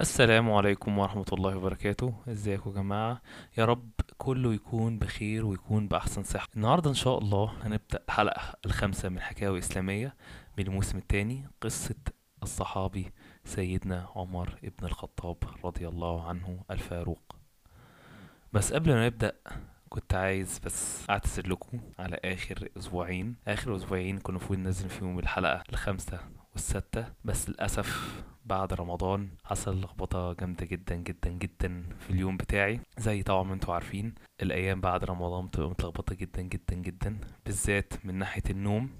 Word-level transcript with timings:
السلام 0.00 0.52
عليكم 0.52 0.98
ورحمة 0.98 1.24
الله 1.32 1.56
وبركاته. 1.56 2.14
إزيكم 2.28 2.70
يا 2.70 2.74
جماعة؟ 2.74 3.22
يا 3.58 3.64
رب 3.64 3.90
كله 4.18 4.54
يكون 4.54 4.98
بخير 4.98 5.46
ويكون 5.46 5.88
بأحسن 5.88 6.22
صحة. 6.22 6.48
النهاردة 6.56 6.90
إن 6.90 6.94
شاء 6.94 7.18
الله 7.18 7.52
هنبدأ 7.62 8.02
الحلقة 8.08 8.54
الخامسة 8.66 9.08
من 9.08 9.20
حكاوي 9.20 9.58
إسلامية 9.58 10.16
من 10.58 10.66
الموسم 10.66 10.98
الثاني 10.98 11.50
قصة 11.60 11.94
الصحابي 12.42 13.12
سيدنا 13.44 14.08
عمر 14.16 14.58
ابن 14.64 14.86
الخطاب 14.86 15.36
رضي 15.64 15.88
الله 15.88 16.28
عنه 16.28 16.64
الفاروق. 16.70 17.36
بس 18.52 18.72
قبل 18.72 18.90
ما 18.94 19.06
نبدأ 19.06 19.32
كنت 19.88 20.14
عايز 20.14 20.58
بس 20.64 21.10
أعتذر 21.10 21.48
لكم 21.48 21.80
على 21.98 22.20
آخر 22.24 22.68
أسبوعين. 22.78 23.36
آخر 23.48 23.76
أسبوعين 23.76 24.18
كنا 24.18 24.36
المفروض 24.36 24.58
ننزل 24.58 24.88
فيهم 24.88 25.18
الحلقة 25.18 25.62
الخامسة 25.70 26.20
والستة 26.52 27.06
بس 27.24 27.48
للأسف 27.48 28.22
بعد 28.44 28.72
رمضان 28.72 29.28
حصل 29.44 29.80
لخبطة 29.80 30.32
جامدة 30.32 30.66
جدا 30.66 30.94
جدا 30.94 31.30
جدا 31.30 31.84
في 31.98 32.10
اليوم 32.10 32.36
بتاعي. 32.36 32.80
زي 32.98 33.22
طبعا 33.22 33.42
ما 33.42 33.54
أنتوا 33.54 33.74
عارفين 33.74 34.14
الأيام 34.42 34.80
بعد 34.80 35.04
رمضان 35.04 35.46
بتبقى 35.46 35.70
متلخبطة 35.70 36.14
جدا 36.14 36.42
جدا 36.42 36.76
جدا 36.76 37.18
بالذات 37.46 38.06
من 38.06 38.14
ناحية 38.14 38.42
النوم 38.50 38.90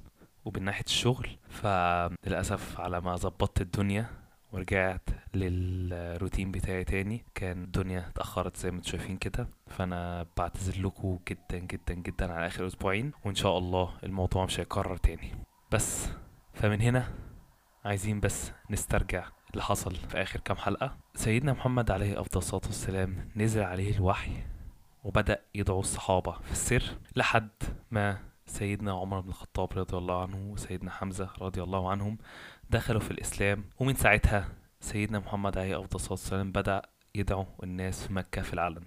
ومن 0.45 0.63
ناحية 0.63 0.85
الشغل. 0.85 1.29
فللأسف 1.49 2.81
على 2.81 3.01
ما 3.01 3.17
ظبطت 3.17 3.61
الدنيا 3.61 4.07
ورجعت 4.53 5.09
للروتين 5.35 6.51
بتاعي 6.51 6.85
تاني 6.85 7.25
كان 7.35 7.63
الدنيا 7.65 8.09
اتأخرت 8.09 8.57
زي 8.57 8.71
ما 8.71 8.77
أنتوا 8.77 8.91
شايفين 8.91 9.17
كده. 9.17 9.49
فأنا 9.67 10.27
بعتذر 10.37 10.83
لكم 10.87 11.19
جدا 11.29 11.59
جدا 11.59 11.95
جدا 11.95 12.33
على 12.33 12.47
آخر 12.47 12.67
أسبوعين 12.67 13.13
وإن 13.25 13.35
شاء 13.35 13.59
الله 13.59 13.93
الموضوع 14.05 14.45
مش 14.45 14.61
هيكرر 14.61 14.97
تاني. 14.97 15.31
بس 15.73 16.09
فمن 16.55 16.81
هنا 16.81 17.13
عايزين 17.85 18.21
بس 18.21 18.53
نسترجع 18.71 19.25
اللي 19.51 19.63
حصل 19.63 19.95
في 19.97 20.23
آخر 20.23 20.41
كام 20.41 20.57
حلقة. 20.57 20.97
سيدنا 21.15 21.53
محمد 21.53 21.91
عليه 21.91 22.21
أفضل 22.21 22.39
الصلاة 22.39 22.63
والسلام 22.67 23.31
نزل 23.37 23.63
عليه 23.63 23.97
الوحي 23.97 24.33
وبدأ 25.05 25.41
يدعو 25.55 25.81
الصحابة 25.81 26.33
في 26.33 26.53
السر 26.53 26.83
لحد 27.17 27.49
ما 27.91 28.19
سيدنا 28.47 28.93
عمر 28.93 29.21
بن 29.21 29.29
الخطاب 29.29 29.79
رضي 29.79 29.97
الله 29.97 30.23
عنه 30.23 30.37
وسيدنا 30.53 30.91
حمزة 30.91 31.31
رضي 31.41 31.63
الله 31.63 31.91
عنهم 31.91 32.19
دخلوا 32.71 33.01
في 33.01 33.11
الإسلام. 33.11 33.65
ومن 33.79 33.95
ساعتها 33.95 34.49
سيدنا 34.81 35.19
محمد 35.19 35.59
عليه 35.59 35.81
أفضل 35.81 35.95
الصلاة 35.95 36.13
والسلام 36.13 36.53
بدأ 36.53 36.83
يدعو 37.15 37.47
الناس 37.63 38.07
في 38.07 38.13
مكة 38.13 38.43
في 38.43 38.53
العلن. 38.53 38.85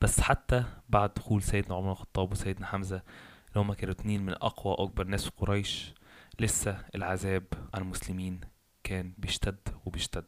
بس 0.00 0.20
حتى 0.20 0.64
بعد 0.88 1.14
دخول 1.16 1.42
سيدنا 1.42 1.74
عمر 1.74 1.84
بن 1.84 1.92
الخطاب 1.92 2.32
وسيدنا 2.32 2.66
حمزة 2.66 3.02
اللي 3.48 3.60
هما 3.60 3.74
كانوا 3.74 3.94
اتنين 3.94 4.26
من 4.26 4.32
أقوى 4.32 4.72
وأكبر 4.78 5.04
ناس 5.04 5.24
في 5.24 5.30
قريش 5.36 5.94
لسه 6.38 6.84
العذاب 6.94 7.44
على 7.74 7.82
المسلمين 7.82 8.40
كان 8.84 9.12
بيشتد 9.18 9.68
وبيشتد. 9.86 10.24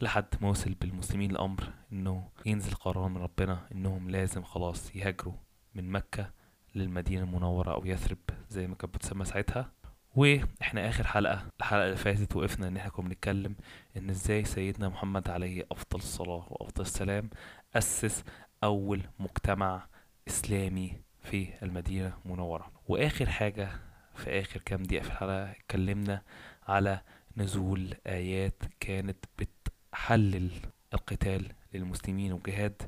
لحد 0.00 0.26
ما 0.40 0.48
وصل 0.48 0.74
بالمسلمين 0.74 1.30
الأمر 1.30 1.72
إنه 1.92 2.28
ينزل 2.46 2.74
قرار 2.74 3.08
من 3.08 3.16
ربنا 3.16 3.68
إنهم 3.72 4.10
لازم 4.10 4.42
خلاص 4.42 4.96
يهاجروا 4.96 5.34
من 5.74 5.90
مكة 5.90 6.30
للمدينة 6.74 7.22
المنورة 7.22 7.74
أو 7.74 7.86
يثرب 7.86 8.18
زي 8.50 8.66
ما 8.66 8.74
كانت 8.74 8.94
بتسمى 8.94 9.24
ساعتها. 9.24 9.72
وإحنا 10.16 10.88
آخر 10.88 11.06
حلقة 11.06 11.46
الحلقة 11.60 11.84
اللي 11.84 11.96
فاتت 11.96 12.36
وقفنا 12.36 12.68
إن 12.68 12.76
إحنا 12.76 12.90
كنا 12.90 13.08
بنتكلم 13.08 13.54
إن 13.96 14.10
إزاي 14.10 14.44
سيدنا 14.44 14.88
محمد 14.88 15.30
عليه 15.30 15.66
أفضل 15.72 15.98
الصلاة 15.98 16.46
وأفضل 16.50 16.82
السلام 16.82 17.30
أسس 17.76 18.24
أول 18.64 19.02
مجتمع 19.18 19.86
إسلامي 20.28 20.92
في 21.22 21.48
المدينة 21.62 22.12
المنورة. 22.26 22.72
وآخر 22.88 23.26
حاجة 23.30 23.70
في 24.16 24.40
آخر 24.40 24.60
كام 24.60 24.82
دقيقة 24.82 25.02
في 25.02 25.08
الحلقة 25.08 25.50
اتكلمنا 25.50 26.22
على 26.68 27.00
نزول 27.36 27.94
آيات 28.06 28.62
كانت 28.80 29.24
بتحلل 29.38 30.50
القتال 30.94 31.52
للمسلمين 31.72 32.32
والجهاد. 32.32 32.82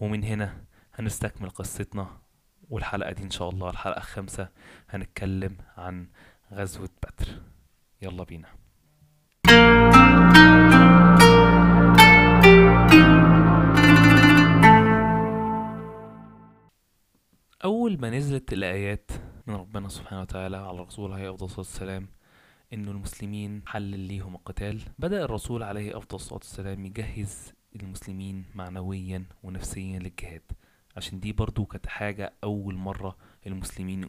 ومن 0.00 0.24
هنا 0.24 0.64
هنستكمل 0.94 1.50
قصتنا 1.50 2.18
والحلقة 2.70 3.12
دي 3.12 3.22
إن 3.22 3.30
شاء 3.30 3.48
الله. 3.48 3.70
الحلقة 3.70 3.98
الخامسة 3.98 4.48
هنتكلم 4.90 5.56
عن 5.76 6.08
غزوة 6.52 6.90
بدر. 7.02 7.42
يلا 8.02 8.24
بينا. 8.24 8.48
أول 17.64 18.00
ما 18.00 18.10
نزلت 18.10 18.52
الآيات 18.52 19.10
من 19.46 19.54
ربنا 19.54 19.88
سبحانه 19.88 20.20
وتعالى 20.20 20.56
على 20.56 20.80
الرسول 20.80 21.12
عليه 21.12 21.30
أفضل 21.30 21.44
الصلاة 21.46 21.60
والسلام 21.60 22.08
إنه 22.72 22.90
المسلمين 22.90 23.62
حلل 23.66 23.98
ليهم 23.98 24.34
القتال. 24.34 24.80
بدأ 24.98 25.24
الرسول 25.24 25.62
عليه 25.62 25.96
أفضل 25.96 26.16
الصلاة 26.16 26.38
والسلام 26.38 26.86
يجهز 26.86 27.52
المسلمين 27.76 28.44
معنويا 28.54 29.24
ونفسيا 29.42 29.98
للجهاد 29.98 30.42
عشان 30.96 31.20
دي 31.20 31.32
برضو 31.32 31.64
كانت 31.64 31.86
حاجة 31.86 32.32
أول 32.44 32.74
مرة 32.74 33.16
المسلمين 33.46 34.02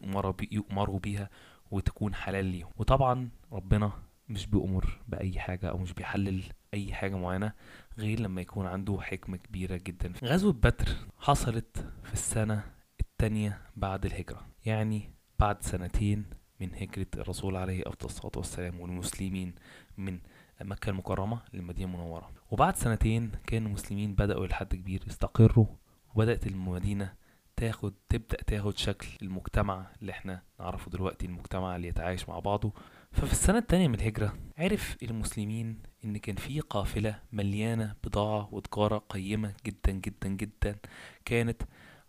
يؤمروا 0.52 0.98
بيها 0.98 1.30
وتكون 1.70 2.14
حلال 2.14 2.44
ليهم. 2.44 2.70
وطبعا 2.76 3.28
ربنا 3.52 3.92
مش 4.28 4.46
بيأمر 4.46 4.98
بأي 5.08 5.40
حاجة 5.40 5.70
أو 5.70 5.78
مش 5.78 5.92
بيحلل 5.92 6.42
أي 6.74 6.92
حاجة 6.94 7.16
معينة 7.16 7.52
غير 7.98 8.20
لما 8.20 8.40
يكون 8.40 8.66
عنده 8.66 9.00
حكمة 9.00 9.36
كبيرة 9.36 9.76
جدا. 9.76 10.12
غزوة 10.24 10.52
بدر 10.52 10.88
حصلت 11.18 11.86
في 12.04 12.12
السنة 12.12 12.64
التانية 13.00 13.62
بعد 13.76 14.06
الهجرة 14.06 14.46
يعني 14.64 15.17
بعد 15.38 15.62
سنتين 15.62 16.24
من 16.60 16.74
هجرة 16.74 17.06
الرسول 17.16 17.56
عليه 17.56 17.82
أفضل 17.86 18.04
الصلاة 18.06 18.32
والسلام 18.36 18.80
والمسلمين 18.80 19.54
من 19.98 20.18
مكة 20.60 20.90
المكرمة 20.90 21.40
للمدينة 21.54 21.94
المنورة. 21.94 22.30
وبعد 22.50 22.76
سنتين 22.76 23.32
كان 23.46 23.66
المسلمين 23.66 24.14
بدأوا 24.14 24.46
لحد 24.46 24.74
كبير 24.74 25.02
يستقروا 25.06 25.66
وبدأت 26.14 26.46
المدينة 26.46 27.14
تاخد 27.56 27.94
تبدأ 28.08 28.36
تاخد 28.42 28.78
شكل 28.78 29.08
المجتمع 29.22 29.86
اللي 30.00 30.12
إحنا 30.12 30.42
نعرفه 30.60 30.90
دلوقتي 30.90 31.26
المجتمع 31.26 31.76
اللي 31.76 31.88
يتعايش 31.88 32.28
مع 32.28 32.38
بعضه. 32.38 32.72
ففي 33.12 33.32
السنة 33.32 33.58
التانية 33.58 33.88
من 33.88 33.94
الهجرة 33.94 34.38
عرف 34.58 34.96
المسلمين 35.02 35.82
إن 36.04 36.16
كان 36.16 36.36
في 36.36 36.60
قافلة 36.60 37.20
مليانة 37.32 37.94
بضاعة 38.04 38.48
وتجارة 38.54 38.98
قيمة 38.98 39.54
جدا 39.66 39.92
جدا 39.92 40.28
جدا 40.28 40.76
كانت 41.24 41.62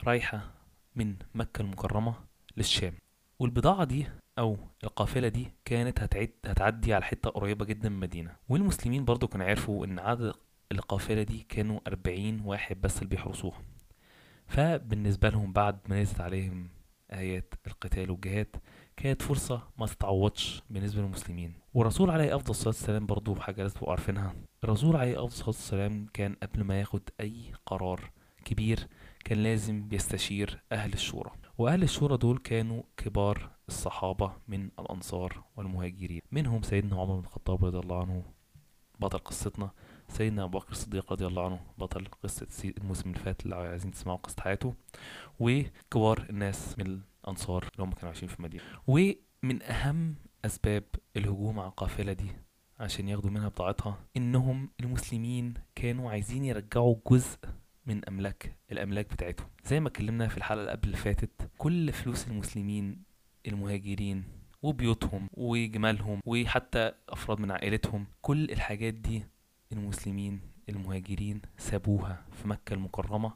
رايحة 0.03 0.51
من 0.95 1.15
مكة 1.35 1.61
المكرمة 1.61 2.13
للشام. 2.57 2.93
والبضاعة 3.39 3.83
دي 3.83 4.07
أو 4.39 4.57
القافلة 4.83 5.27
دي 5.27 5.47
كانت 5.65 5.99
هتعد 5.99 6.31
هتعدي 6.45 6.93
على 6.93 7.05
حتة 7.05 7.29
قريبة 7.29 7.65
جدا 7.65 7.89
من 7.89 7.95
المدينة. 7.95 8.35
والمسلمين 8.49 9.05
برضو 9.05 9.27
كانوا 9.27 9.45
عرفوا 9.45 9.85
إن 9.85 9.99
عدد 9.99 10.33
القافلة 10.71 11.23
دي 11.23 11.45
كانوا 11.49 11.79
أربعين 11.87 12.41
واحد 12.45 12.81
بس 12.81 12.97
اللي 12.97 13.09
بيحرسوها. 13.09 13.61
فبالنسبة 14.47 15.29
لهم 15.29 15.53
بعد 15.53 15.79
ما 15.89 16.01
نزلت 16.01 16.21
عليهم 16.21 16.69
آيات 17.13 17.53
القتال 17.67 18.11
والجهاد 18.11 18.55
كانت 18.97 19.21
فرصة 19.21 19.63
ما 19.77 19.85
تتعوضش 19.85 20.61
بالنسبة 20.69 21.01
للمسلمين. 21.01 21.53
والرسول 21.73 22.09
عليه 22.09 22.35
أفضل 22.35 22.49
الصلاة 22.49 22.67
والسلام 22.67 23.05
برضو 23.05 23.35
حاجة 23.35 23.61
لازم 23.61 23.75
تبقوا 23.75 23.89
عارفينها. 23.91 24.35
الرسول 24.63 24.95
عليه 24.95 25.13
أفضل 25.13 25.27
الصلاة 25.27 25.47
والسلام 25.47 26.07
كان 26.13 26.35
قبل 26.43 26.63
ما 26.63 26.79
ياخد 26.79 27.01
أي 27.21 27.53
قرار 27.65 28.11
كبير 28.45 28.87
كان 29.25 29.43
لازم 29.43 29.87
بيستشير 29.87 30.59
أهل 30.71 30.93
الشورى. 30.93 31.31
وأهل 31.59 31.83
الشورى 31.83 32.17
دول 32.17 32.37
كانوا 32.37 32.83
كبار 32.97 33.49
الصحابة 33.67 34.31
من 34.47 34.69
الأنصار 34.79 35.43
والمهاجرين. 35.57 36.21
منهم 36.31 36.61
سيدنا 36.61 36.95
عمر 37.01 37.15
بن 37.15 37.19
الخطاب 37.25 37.65
رضي 37.65 37.79
الله 37.79 38.01
عنه 38.01 38.23
بطل 38.99 39.17
قصتنا. 39.19 39.71
سيدنا 40.09 40.43
أبو 40.43 40.59
بكر 40.59 40.71
الصديق 40.71 41.11
رضي 41.11 41.27
الله 41.27 41.45
عنه 41.45 41.59
بطل 41.77 42.05
قصة 42.23 42.47
الموسم 42.77 43.09
اللي 43.09 43.19
فات 43.19 43.43
اللي 43.43 43.55
عايزين 43.55 43.91
تسمعوا 43.91 44.17
قصة 44.17 44.41
حياته. 44.41 44.73
وكبار 45.39 46.25
الناس 46.29 46.79
من 46.79 47.01
الأنصار 47.23 47.63
اللي 47.73 47.83
هم 47.83 47.91
كانوا 47.91 48.09
عايشين 48.09 48.29
في 48.29 48.39
المدينة 48.39 48.63
ومن 48.87 49.63
أهم 49.63 50.15
أسباب 50.45 50.83
الهجوم 51.17 51.59
على 51.59 51.69
القافلة 51.69 52.13
دي 52.13 52.31
عشان 52.79 53.09
ياخدوا 53.09 53.29
منها 53.31 53.49
بضاعتها 53.49 53.97
إنهم 54.17 54.69
المسلمين 54.79 55.53
كانوا 55.75 56.11
عايزين 56.11 56.45
يرجعوا 56.45 56.95
جزء 57.11 57.37
من 57.85 58.05
أملاك 58.05 58.55
الأملاك 58.71 59.13
بتاعتهم. 59.13 59.47
زي 59.65 59.79
ما 59.79 59.87
اتكلمنا 59.87 60.27
في 60.27 60.37
الحلقة 60.37 60.59
اللي 60.61 60.71
قبل 60.71 60.85
اللي 60.87 60.97
فاتت 60.97 61.49
كل 61.57 61.91
فلوس 61.93 62.27
المسلمين 62.27 63.03
المهاجرين 63.47 64.23
وبيوتهم 64.63 65.29
وجمالهم 65.33 66.19
وحتى 66.25 66.91
أفراد 67.09 67.39
من 67.39 67.51
عائلتهم 67.51 68.05
كل 68.21 68.51
الحاجات 68.51 68.93
دي 68.93 69.23
المسلمين 69.71 70.39
المهاجرين 70.69 71.41
سابوها 71.57 72.25
في 72.31 72.47
مكة 72.47 72.73
المكرمة 72.73 73.33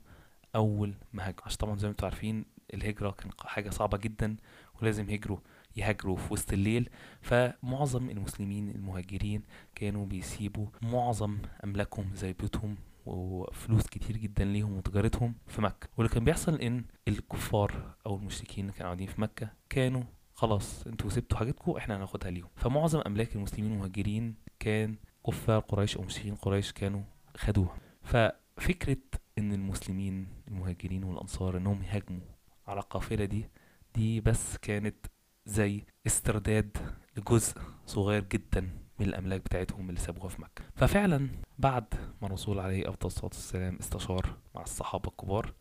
أول 0.55 0.93
ما 1.13 1.27
هاجروا 1.27 1.45
عشان 1.45 1.57
طبعا 1.57 1.77
زي 1.77 1.87
ما 1.87 1.91
أنتوا 1.91 2.05
عارفين 2.07 2.45
الهجرة 2.73 3.11
كان 3.11 3.31
حاجة 3.45 3.69
صعبة 3.69 3.97
جدا 3.97 4.35
ولازم 4.81 5.09
يهجروا 5.09 5.37
يهاجروا 5.75 6.15
في 6.17 6.33
وسط 6.33 6.53
الليل. 6.53 6.89
فمعظم 7.21 8.09
المسلمين 8.09 8.69
المهاجرين 8.69 9.41
كانوا 9.75 10.05
بيسيبوا 10.05 10.67
معظم 10.81 11.37
أملاكهم 11.63 12.15
زي 12.15 12.33
بيوتهم 12.33 12.75
وفلوس 13.05 13.87
كتير 13.87 14.17
جدا 14.17 14.45
ليهم 14.45 14.77
وتجارتهم 14.77 15.35
في 15.47 15.61
مكة. 15.61 15.87
واللي 15.97 16.13
كان 16.13 16.23
بيحصل 16.23 16.55
إن 16.55 16.85
الكفار 17.07 17.95
أو 18.05 18.15
المشركين 18.15 18.65
اللي 18.65 18.73
كانوا 18.73 18.87
قاعدين 18.87 19.07
في 19.07 19.21
مكة 19.21 19.49
كانوا 19.69 20.03
خلاص 20.33 20.87
أنتوا 20.87 21.09
سبتوا 21.09 21.37
حاجتكم 21.37 21.71
إحنا 21.71 21.97
هناخدها 21.97 22.31
ليهم. 22.31 22.49
فمعظم 22.55 22.99
أملاك 23.07 23.35
المسلمين 23.35 23.71
المهاجرين 23.71 24.35
كان 24.59 24.95
كفار 25.27 25.59
قريش 25.59 25.97
أو 25.97 26.03
مشركين 26.03 26.35
قريش 26.35 26.71
كانوا 26.71 27.01
خدوها. 27.37 27.77
ففكرة 28.03 28.97
إن 29.37 29.53
المسلمين 29.53 30.27
المهاجرين 30.47 31.03
والأنصار 31.03 31.57
إنهم 31.57 31.83
يهاجموا 31.83 32.21
على 32.67 32.79
القافلة 32.79 33.25
دي 33.25 33.49
دي 33.95 34.21
بس 34.21 34.57
كانت 34.57 35.05
زي 35.45 35.83
استرداد 36.07 36.77
لجزء 37.17 37.53
صغير 37.85 38.23
جدا. 38.23 38.69
من 38.99 39.05
الأملاك 39.05 39.41
بتاعتهم 39.41 39.89
اللي 39.89 39.99
سابوها 39.99 40.27
في 40.29 40.41
مكة. 40.41 40.63
ففعلا 40.75 41.29
بعد 41.59 41.85
ما 42.21 42.27
الرسول 42.27 42.59
عليه 42.59 42.89
أفضل 42.89 43.05
الصلاة 43.07 43.25
والسلام 43.25 43.77
استشار 43.79 44.37
مع 44.55 44.61
الصحابة 44.61 45.09
الكبار 45.09 45.53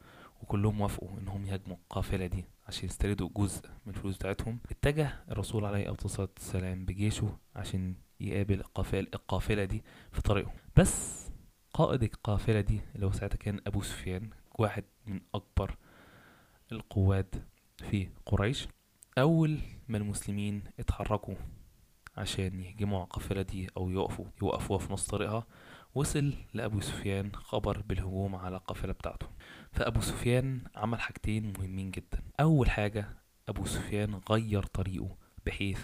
وكلهم 0.43 0.81
وافقوا 0.81 1.19
إنهم 1.19 1.46
يهاجموا 1.46 1.76
القافلة 1.76 2.26
دي 2.26 2.44
عشان 2.69 2.84
يستردوا 2.88 3.29
جزء 3.37 3.62
من 3.87 3.94
الفلوس 3.94 4.17
بتاعتهم 4.17 4.58
اتجه 4.70 5.25
الرسول 5.31 5.64
عليه 5.64 5.90
أفضل 5.90 6.05
الصلاة 6.05 6.29
والسلام 6.37 6.84
بجيشه 6.84 7.38
عشان 7.56 7.94
يقابل 8.20 8.55
القافلة, 8.61 9.06
القافلة 9.14 9.64
دي 9.64 9.85
في 10.12 10.23
طريقهم. 10.23 10.55
بس 10.76 11.23
قائد 11.75 12.02
القافلة 12.02 12.61
دي 12.61 12.81
اللي 12.94 13.06
هو 13.06 13.12
ساعتها 13.12 13.37
كان 13.37 13.61
أبو 13.67 13.82
سفيان 13.82 14.31
واحد 14.58 14.85
من 15.06 15.20
أكبر 15.35 15.76
القواد 16.73 17.43
في 17.90 18.08
قريش 18.26 18.69
أول 19.19 19.58
ما 19.88 19.99
المسلمين 19.99 20.62
اتحركوا 20.78 21.35
عشان 22.17 22.61
يهجموا 22.61 22.99
على 22.99 23.05
القافلة 23.05 23.43
دي 23.43 23.69
أو 23.76 23.91
يقفوا 23.91 24.25
يوقفوها 24.43 24.79
في 24.79 24.93
نص 24.93 25.06
طريقها. 25.06 25.47
وصل 25.94 26.32
لأبو 26.55 26.81
سفيان 26.81 27.35
خبر 27.35 27.81
بالهجوم 27.81 28.37
على 28.37 28.56
القافلة 28.56 28.93
بتاعته. 28.93 29.26
فأبو 29.73 30.00
سفيان 30.00 30.61
عمل 30.75 31.00
حاجتين 31.00 31.53
مهمين 31.59 31.91
جدا. 31.91 32.23
أول 32.41 32.70
حاجة 32.70 33.09
أبو 33.49 33.64
سفيان 33.64 34.20
غير 34.31 34.62
طريقه 34.62 35.17
بحيث 35.47 35.81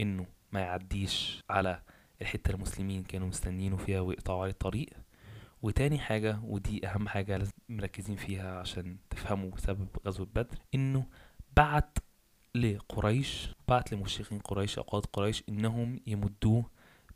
إنه 0.00 0.26
ما 0.52 0.60
يعديش 0.60 1.42
على 1.50 1.82
الحتة 2.22 2.50
المسلمين 2.50 3.02
كانوا 3.02 3.28
مستنيينه 3.28 3.76
فيها 3.76 4.00
ويقطعوا 4.00 4.42
عليه 4.42 4.52
الطريق. 4.52 4.88
وتاني 5.62 5.98
حاجة 5.98 6.40
ودي 6.44 6.86
أهم 6.86 7.08
حاجة 7.08 7.36
لازم 7.36 7.52
مركزين 7.68 8.16
فيها 8.16 8.58
عشان 8.60 8.96
تفهموا 9.10 9.50
سبب 9.56 9.88
غزوة 10.06 10.26
بدر 10.26 10.58
إنه 10.74 11.06
بعت 11.56 11.98
لقريش 12.54 13.48
بعت 13.68 13.92
لمشركين 13.92 14.38
قريش 14.38 14.78
أو 14.78 14.84
قائد 14.84 15.06
قريش 15.06 15.42
إنهم 15.48 16.00
يمدوه 16.06 16.64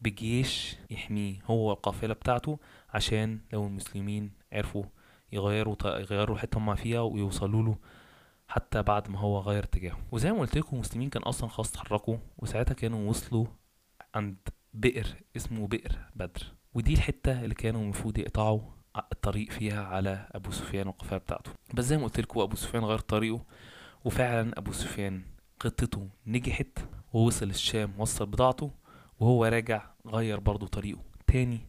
بجيش 0.00 0.76
يحميه 0.90 1.42
هو 1.44 1.68
والقافلة 1.68 2.14
بتاعته 2.14 2.58
عشان 2.90 3.40
لو 3.52 3.66
المسلمين 3.66 4.32
عرفوا 4.52 4.84
يغيروا 5.32 5.76
يغيروا 5.84 6.36
الحتة 6.36 6.58
هما 6.58 6.74
فيها 6.74 7.00
ويوصلوا 7.00 7.62
له 7.62 7.76
حتى 8.48 8.82
بعد 8.82 9.10
ما 9.10 9.18
هو 9.18 9.40
غير 9.40 9.64
اتجاهه. 9.64 9.98
وزي 10.12 10.32
ما 10.32 10.40
قلت 10.40 10.56
لكم 10.58 10.76
المسلمين 10.76 11.10
كان 11.10 11.22
أصلا 11.22 11.48
خلاص 11.48 11.70
اتحركوا 11.70 12.16
وساعتها 12.38 12.74
كانوا 12.74 13.10
وصلوا 13.10 13.46
عند 14.14 14.36
بئر 14.74 15.06
اسمه 15.36 15.66
بئر 15.66 15.98
بدر. 16.14 16.52
ودي 16.74 16.94
الحتة 16.94 17.44
اللي 17.44 17.54
كانوا 17.54 17.82
المفروض 17.82 18.18
يقطعوا 18.18 18.60
الطريق 19.12 19.50
فيها 19.50 19.84
على 19.84 20.28
أبو 20.32 20.50
سفيان 20.50 20.86
والقافلة 20.86 21.18
بتاعته. 21.18 21.50
بس 21.74 21.84
زي 21.84 21.96
ما 21.96 22.04
قلت 22.04 22.20
لكم 22.20 22.40
أبو 22.40 22.56
سفيان 22.56 22.84
غير 22.84 22.98
طريقه 22.98 23.44
وفعلا 24.04 24.58
أبو 24.58 24.72
سفيان 24.72 25.22
خطته 25.60 26.08
نجحت 26.26 26.78
ووصل 27.12 27.50
الشام 27.50 27.92
وصل 27.98 28.26
بضاعته 28.26 28.70
وهو 29.20 29.44
راجع 29.44 29.90
غير 30.06 30.40
برضه 30.40 30.66
طريقه 30.66 31.02
تاني 31.26 31.60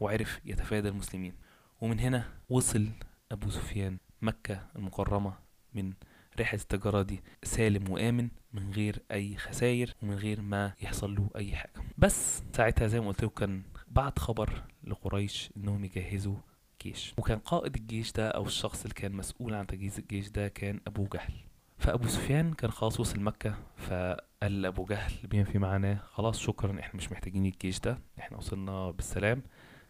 وعرف 0.00 0.40
يتفادى 0.44 0.88
المسلمين. 0.88 1.34
ومن 1.80 2.00
هنا 2.00 2.24
وصل 2.48 2.88
أبو 3.32 3.50
سفيان 3.50 3.98
مكة 4.22 4.66
المكرمة 4.76 5.34
من 5.74 5.92
رحلة 6.40 6.60
التجارة 6.60 7.02
دي. 7.02 7.22
سالم 7.42 7.90
وآمن 7.90 8.28
من 8.52 8.70
غير 8.70 9.02
أي 9.12 9.36
خسائر 9.36 9.94
ومن 10.02 10.14
غير 10.14 10.40
ما 10.40 10.72
يحصل 10.82 11.14
له 11.14 11.30
أي 11.36 11.56
حاجة. 11.56 11.72
بس 11.98 12.42
ساعتها 12.56 12.86
زي 12.86 13.00
ما 13.00 13.08
قلت 13.08 13.24
كان 13.24 13.62
بعت 13.88 14.18
خبر 14.18 14.62
لقريش 14.84 15.50
إنهم 15.56 15.84
يجهزوا 15.84 16.36
جيش 16.82 17.14
وكان 17.18 17.38
قائد 17.38 17.76
الجيش 17.76 18.12
ده 18.12 18.28
أو 18.28 18.44
الشخص 18.44 18.82
اللي 18.82 18.94
كان 18.94 19.12
مسؤول 19.12 19.54
عن 19.54 19.66
تجهيز 19.66 19.98
الجيش 19.98 20.28
ده 20.28 20.48
كان 20.48 20.80
أبو 20.86 21.06
جهل. 21.12 21.32
فأبو 21.82 22.08
سفيان 22.08 22.52
كان 22.54 22.70
خلاص 22.70 23.00
وصل 23.00 23.20
مكة 23.20 23.54
فقال 23.76 24.62
لأبو 24.62 24.84
جهل 24.84 25.12
بما 25.24 25.44
في 25.44 25.58
معناه 25.58 25.98
خلاص 26.12 26.38
شكرا 26.40 26.80
إحنا 26.80 26.96
مش 26.96 27.12
محتاجين 27.12 27.46
الجيش 27.46 27.80
ده 27.80 27.98
إحنا 28.18 28.36
وصلنا 28.36 28.90
بالسلام 28.90 29.42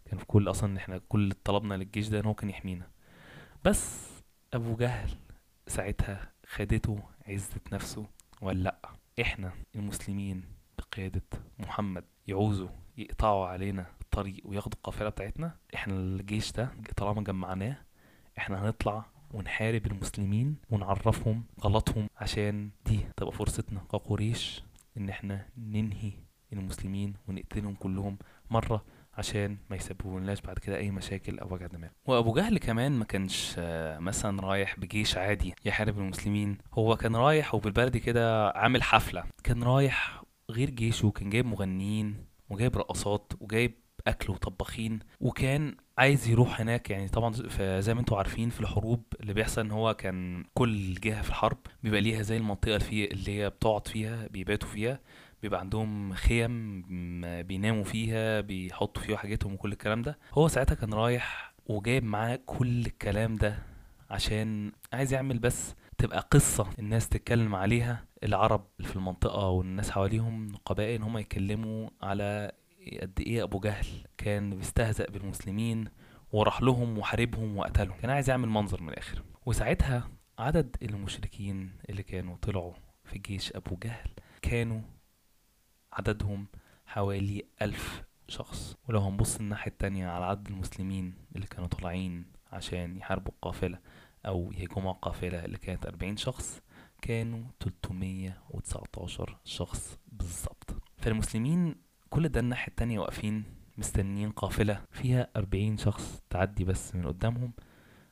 كان 0.05 0.17
في 0.19 0.25
كل 0.25 0.49
أصلا 0.49 0.77
إحنا 0.77 0.97
كل 1.09 1.31
طلبنا 1.43 1.73
للجيش 1.73 2.07
ده 2.09 2.19
إن 2.19 2.25
هو 2.25 2.33
كان 2.33 2.49
يحمينا. 2.49 2.87
بس 3.63 4.09
أبو 4.53 4.75
جهل 4.75 5.09
ساعتها 5.67 6.31
خدته 6.47 6.99
عزة 7.27 7.61
نفسه 7.73 8.05
ولا 8.41 8.59
لأ 8.63 8.79
إحنا 9.21 9.51
المسلمين 9.75 10.43
بقيادة 10.77 11.21
محمد 11.59 12.03
يعوزوا 12.27 12.69
يقطعوا 12.97 13.47
علينا 13.47 13.85
الطريق 14.01 14.41
وياخدوا 14.45 14.77
القافلة 14.77 15.09
بتاعتنا 15.09 15.55
إحنا 15.75 15.93
الجيش 15.93 16.51
ده 16.51 16.69
طالما 16.97 17.21
جمعناه 17.23 17.77
إحنا 18.37 18.65
هنطلع 18.65 19.05
ونحارب 19.33 19.85
المسلمين 19.85 20.55
ونعرفهم 20.69 21.43
غلطهم 21.61 22.07
عشان 22.17 22.69
دي 22.85 22.99
تبقى 23.17 23.31
فرصتنا 23.33 23.79
كقريش 23.91 24.63
إن 24.97 25.09
إحنا 25.09 25.45
ننهي 25.57 26.11
المسلمين 26.53 27.13
ونقتلهم 27.27 27.75
كلهم 27.75 28.17
مرة 28.49 28.85
عشان 29.17 29.57
ما 29.69 29.75
يسببولناش 29.75 30.41
بعد 30.41 30.59
كده 30.59 30.77
أي 30.77 30.91
مشاكل 30.91 31.39
أو 31.39 31.53
وجع 31.53 31.67
دماغ. 31.67 31.89
وأبو 32.05 32.33
جهل 32.33 32.57
كمان 32.57 32.91
ما 32.91 33.05
كانش 33.05 33.55
مثلا 33.99 34.41
رايح 34.41 34.79
بجيش 34.79 35.17
عادي 35.17 35.53
يحارب 35.65 35.97
المسلمين. 35.99 36.57
هو 36.73 36.95
كان 36.95 37.15
رايح 37.15 37.55
وبالبلدي 37.55 37.99
كده 37.99 38.49
عامل 38.49 38.83
حفلة. 38.83 39.23
كان 39.43 39.63
رايح 39.63 40.23
غير 40.49 40.69
جيشه 40.69 41.09
كان 41.11 41.29
جايب 41.29 41.45
مغنيين 41.45 42.25
وجايب 42.49 42.77
رقصات 42.77 43.33
وجايب 43.39 43.73
أكل 44.07 44.33
وطباخين 44.33 44.99
وكان 45.19 45.75
عايز 45.97 46.27
يروح 46.29 46.61
هناك 46.61 46.89
يعني 46.89 47.07
طبعا 47.07 47.33
زي 47.79 47.93
ما 47.93 47.99
أنتم 47.99 48.15
عارفين 48.15 48.49
في 48.49 48.61
الحروب 48.61 49.03
اللي 49.21 49.33
بيحصل 49.33 49.61
إن 49.61 49.71
هو 49.71 49.93
كان 49.93 50.45
كل 50.53 50.93
جهة 50.93 51.21
في 51.21 51.29
الحرب 51.29 51.57
بيبقى 51.83 52.01
ليها 52.01 52.21
زي 52.21 52.37
المنطقة 52.37 52.75
اللي, 52.75 53.05
اللي 53.05 53.39
هي 53.39 53.49
بتقعد 53.49 53.87
فيها 53.87 54.27
بيباتوا 54.27 54.69
فيها 54.69 54.99
بيبقى 55.41 55.59
عندهم 55.59 56.13
خيم 56.13 56.81
بيناموا 57.41 57.83
فيها 57.83 58.41
بيحطوا 58.41 59.03
فيها 59.03 59.17
حاجتهم 59.17 59.53
وكل 59.53 59.71
الكلام 59.71 60.01
ده. 60.01 60.17
هو 60.33 60.47
ساعتها 60.47 60.75
كان 60.75 60.93
رايح 60.93 61.53
وجايب 61.65 62.03
معاه 62.03 62.39
كل 62.45 62.85
الكلام 62.85 63.35
ده 63.35 63.57
عشان 64.09 64.71
عايز 64.93 65.13
يعمل 65.13 65.39
بس 65.39 65.75
تبقى 65.97 66.27
قصة 66.31 66.67
الناس 66.79 67.09
تتكلم 67.09 67.55
عليها 67.55 68.05
العرب 68.23 68.65
في 68.83 68.95
المنطقة 68.95 69.47
والناس 69.49 69.91
حواليهم 69.91 70.55
قبائل 70.65 71.01
هم 71.01 71.17
يتكلموا 71.17 71.89
على 72.01 72.51
قد 73.01 73.19
إيه 73.19 73.43
أبو 73.43 73.59
جهل 73.59 73.85
كان 74.17 74.55
بيستهزأ 74.55 75.05
بالمسلمين 75.05 75.85
وراح 76.31 76.61
لهم 76.61 76.97
وحاربهم 76.97 77.57
وقتلهم. 77.57 77.97
كان 77.97 78.09
عايز 78.09 78.29
يعمل 78.29 78.49
منظر 78.49 78.81
من 78.81 78.89
الآخر. 78.89 79.23
وساعتها 79.45 80.09
عدد 80.39 80.75
المشركين 80.81 81.71
اللي 81.89 82.03
كانوا 82.03 82.35
طلعوا 82.41 82.73
في 83.03 83.19
جيش 83.19 83.53
أبو 83.53 83.75
جهل 83.83 84.09
كانوا 84.41 84.81
عددهم 85.93 86.47
حوالي 86.85 87.43
ألف 87.61 88.03
شخص. 88.27 88.75
ولو 88.87 88.99
هنبص 88.99 89.39
الناحية 89.39 89.71
التانية 89.71 90.07
على 90.07 90.25
عدد 90.25 90.47
المسلمين 90.47 91.13
اللي 91.35 91.47
كانوا 91.47 91.67
طالعين 91.67 92.25
عشان 92.51 92.97
يحاربوا 92.97 93.31
القافلة 93.31 93.79
أو 94.25 94.51
يهجموا 94.51 94.91
القافلة 94.91 95.45
اللي 95.45 95.57
كانت 95.57 95.85
أربعين 95.85 96.17
شخص 96.17 96.61
كانوا 97.01 97.43
تلتمية 97.59 98.41
وتسعتاشر 98.49 99.37
شخص 99.43 99.99
بالظبط. 100.07 100.75
فالمسلمين 100.97 101.75
كل 102.13 102.29
ده 102.29 102.39
الناحية 102.39 102.67
التانية 102.67 102.99
واقفين 102.99 103.43
مستنيين 103.77 104.31
قافلة 104.31 104.81
فيها 104.91 105.27
أربعين 105.35 105.77
شخص 105.77 106.21
تعدي 106.29 106.63
بس 106.63 106.95
من 106.95 107.07
قدامهم 107.07 107.51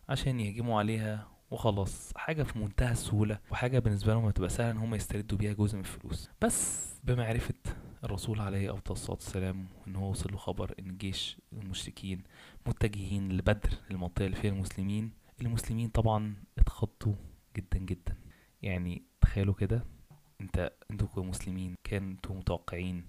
عشان 0.10 0.39
يهجموا 0.39 0.79
عليها 0.79 1.27
وخلاص. 1.51 2.12
حاجة 2.15 2.43
في 2.43 2.60
منتهى 2.60 2.91
السهولة 2.91 3.39
وحاجة 3.51 3.79
بالنسبة 3.79 4.13
لهم 4.13 4.25
هتبقى 4.25 4.50
سهلة 4.50 4.72
إن 4.72 4.77
هم 4.77 4.96
يستردوا 4.96 5.38
بيها 5.38 5.53
جزء 5.53 5.75
من 5.75 5.79
الفلوس. 5.79 6.29
بس 6.41 6.89
بمعرفة 7.03 7.53
الرسول 8.03 8.39
عليه 8.39 8.74
أفضل 8.74 8.91
الصلاة 8.91 9.15
والسلام 9.15 9.67
ان 9.88 9.96
هو 9.96 10.10
وصل 10.10 10.31
له 10.31 10.38
خبر 10.38 10.75
إن 10.79 10.98
جيش 10.98 11.38
المشركين 11.53 12.24
متجهين 12.67 13.31
لبدر 13.31 13.70
المنطقة 13.91 14.25
اللي 14.25 14.38
فيها 14.38 14.51
المسلمين 14.51 15.12
المسلمين 15.41 15.89
طبعا 15.89 16.36
اتخضوا 16.60 17.15
جدا 17.58 17.79
جدا. 17.79 18.15
يعني 18.62 19.03
تخيلوا 19.22 19.53
كده 19.53 19.86
انت 20.41 20.72
أنتوا 20.91 21.08
كمسلمين 21.08 21.75
كنتوا 21.86 22.36
متوقعين 22.36 23.08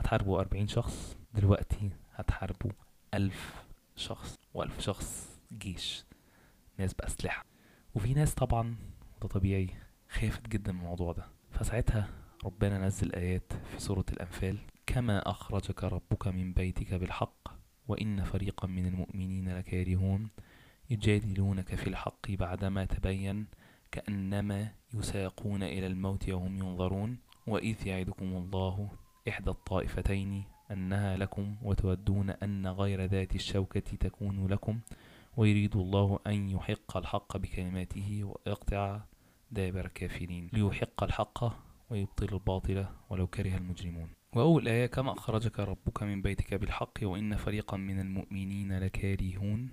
هتحاربوا 0.00 0.40
أربعين 0.40 0.66
شخص 0.68 1.16
دلوقتي 1.34 1.90
هتحاربوا 2.14 2.70
ألف 3.14 3.64
شخص 3.96 4.38
وألف 4.54 4.80
شخص 4.80 5.38
جيش 5.58 6.04
ناس 6.78 6.94
بأسلحة. 6.94 7.44
وفي 7.94 8.14
ناس 8.14 8.34
طبعا 8.34 8.76
ده 9.22 9.28
طبيعي 9.28 9.68
خافت 10.08 10.48
جدا 10.48 10.72
من 10.72 10.80
الموضوع 10.80 11.12
ده. 11.12 11.24
فساعتها 11.50 12.08
ربنا 12.44 12.78
نزل 12.86 13.12
آيات 13.12 13.52
في 13.52 13.80
سورة 13.80 14.04
الأنفال 14.12 14.58
كما 14.86 15.30
أخرجك 15.30 15.84
ربك 15.84 16.28
من 16.28 16.52
بيتك 16.52 16.94
بالحق 16.94 17.48
وإن 17.88 18.24
فريقا 18.24 18.68
من 18.68 18.86
المؤمنين 18.86 19.58
لكارهون 19.58 20.28
يجادلونك 20.90 21.74
في 21.74 21.86
الحق 21.86 22.30
بعدما 22.30 22.84
تبين 22.84 23.46
كأنما 23.92 24.68
يساقون 24.94 25.62
إلى 25.62 25.86
الموت 25.86 26.28
وهم 26.28 26.56
ينظرون 26.58 27.18
وإذ 27.46 27.86
يعدكم 27.86 28.24
الله 28.24 28.90
إحدى 29.28 29.50
الطائفتين 29.50 30.44
أنها 30.70 31.16
لكم 31.16 31.56
وتودون 31.62 32.30
أن 32.30 32.66
غير 32.66 33.04
ذات 33.04 33.34
الشوكة 33.34 33.80
تكون 33.80 34.46
لكم 34.46 34.80
ويريد 35.36 35.76
الله 35.76 36.18
أن 36.26 36.48
يحق 36.48 36.96
الحق 36.96 37.36
بكلماته 37.36 38.24
ويقطع 38.24 39.00
دابر 39.50 39.84
الكافرين. 39.84 40.48
ليحق 40.52 41.02
الحق 41.04 41.44
ويبطل 41.90 42.34
الباطل 42.34 42.86
ولو 43.10 43.26
كره 43.26 43.56
المجرمون. 43.56 44.08
وأول 44.32 44.68
آية 44.68 44.86
كما 44.86 45.12
أخرجك 45.12 45.60
ربك 45.60 46.02
من 46.02 46.22
بيتك 46.22 46.54
بالحق 46.54 46.98
وإن 47.02 47.36
فريقا 47.36 47.76
من 47.76 48.00
المؤمنين 48.00 48.78
لكارهون. 48.78 49.70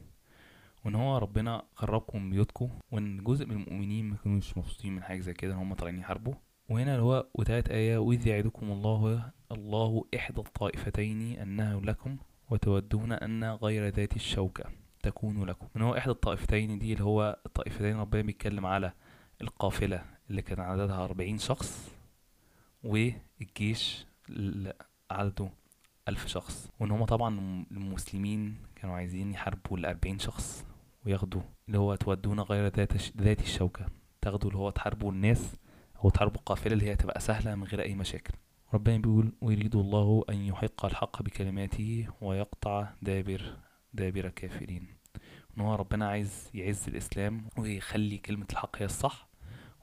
وإن 0.86 0.96
هو 0.96 1.18
ربنا 1.18 1.63
خرجكم 1.75 2.22
من 2.22 2.30
بيوتكم 2.30 2.70
وإن 2.92 3.24
جزء 3.24 3.46
من 3.46 3.51
المؤمنين 3.51 4.06
ما 4.10 4.16
كانوش 4.16 4.58
مبسوطين 4.58 4.96
من 4.96 5.04
حاجة 5.04 5.20
زي 5.20 5.34
كده 5.34 5.54
إن 5.54 5.58
هم 5.58 5.74
طالعين 5.74 6.00
يحاربوا. 6.00 6.34
وهنا 6.70 6.92
اللي 6.92 7.04
هو 7.04 7.27
وتالت 7.34 7.70
آية 7.70 7.98
وإذ 7.98 8.27
يعدكم 8.27 8.72
الله 8.72 9.32
الله 9.51 10.06
إحدى 10.16 10.42
الطائفتين 10.42 11.39
أنه 11.39 11.82
لكم 11.82 12.18
وتودون 12.50 13.12
أن 13.12 13.44
غير 13.44 13.88
ذات 13.88 14.16
الشوكة 14.16 14.63
تكون 15.04 15.44
لكم. 15.44 15.68
من 15.75 15.82
هو 15.82 15.98
إحدى 15.98 16.12
الطائفتين 16.12 16.80
دي؟ 16.80 16.94
اللي 16.94 17.04
هو 17.04 17.39
الطائفتين 17.46 17.98
ربنا 17.98 18.22
بيتكلم 18.22 18.66
على 18.66 18.94
القافلة 19.42 20.06
اللي 20.30 20.42
كان 20.42 20.60
عددها 20.60 21.04
أربعين 21.04 21.38
شخص 21.38 21.92
والجيش 22.84 24.06
اللي 24.30 24.74
عدده 25.12 25.50
ألف 26.08 26.27
شخص. 26.27 26.70
وإن 26.80 26.92
هما 26.92 27.06
طبعا 27.06 27.66
المسلمين 27.72 28.58
كانوا 28.75 28.96
عايزين 28.96 29.32
يحاربوا 29.32 29.77
الأربعين 29.77 30.20
شخص 30.20 30.66
وياخدوا 31.06 31.42
اللي 31.68 31.77
هو 31.77 31.96
تودون 31.96 32.39
غير 32.39 32.68
ذات 32.75 33.18
ذات 33.18 33.42
الشوكة. 33.42 33.86
تاخدوا 34.22 34.50
اللي 34.50 34.60
هو 34.60 34.70
تحاربوا 34.70 35.12
الناس 35.12 35.56
أو 36.04 36.10
تحاربوا 36.10 36.38
القافلة 36.39 36.74
اللي 36.74 36.86
هي 36.86 36.96
تبقى 36.96 37.20
سهلة 37.20 37.56
من 37.56 37.63
غير 37.63 37.82
أي 37.82 37.96
مشاكل. 37.96 38.34
ربنا 38.74 38.98
بيقول 38.98 39.32
ويريد 39.42 39.76
الله 39.76 40.24
أن 40.30 40.36
يحق 40.36 40.86
الحق 40.86 41.22
بكلماته 41.24 42.08
ويقطع 42.22 42.90
دابر 43.02 43.58
دابر 43.94 44.26
الكافرين 44.26 44.88
إن 45.58 45.62
هو 45.62 45.76
ربنا 45.76 46.08
عايز 46.08 46.50
يعز 46.54 46.88
الإسلام 46.88 47.48
ويخلي 47.58 48.18
كلمة 48.18 48.46
الحق 48.52 48.78
هي 48.78 48.86
الصح 48.86 49.30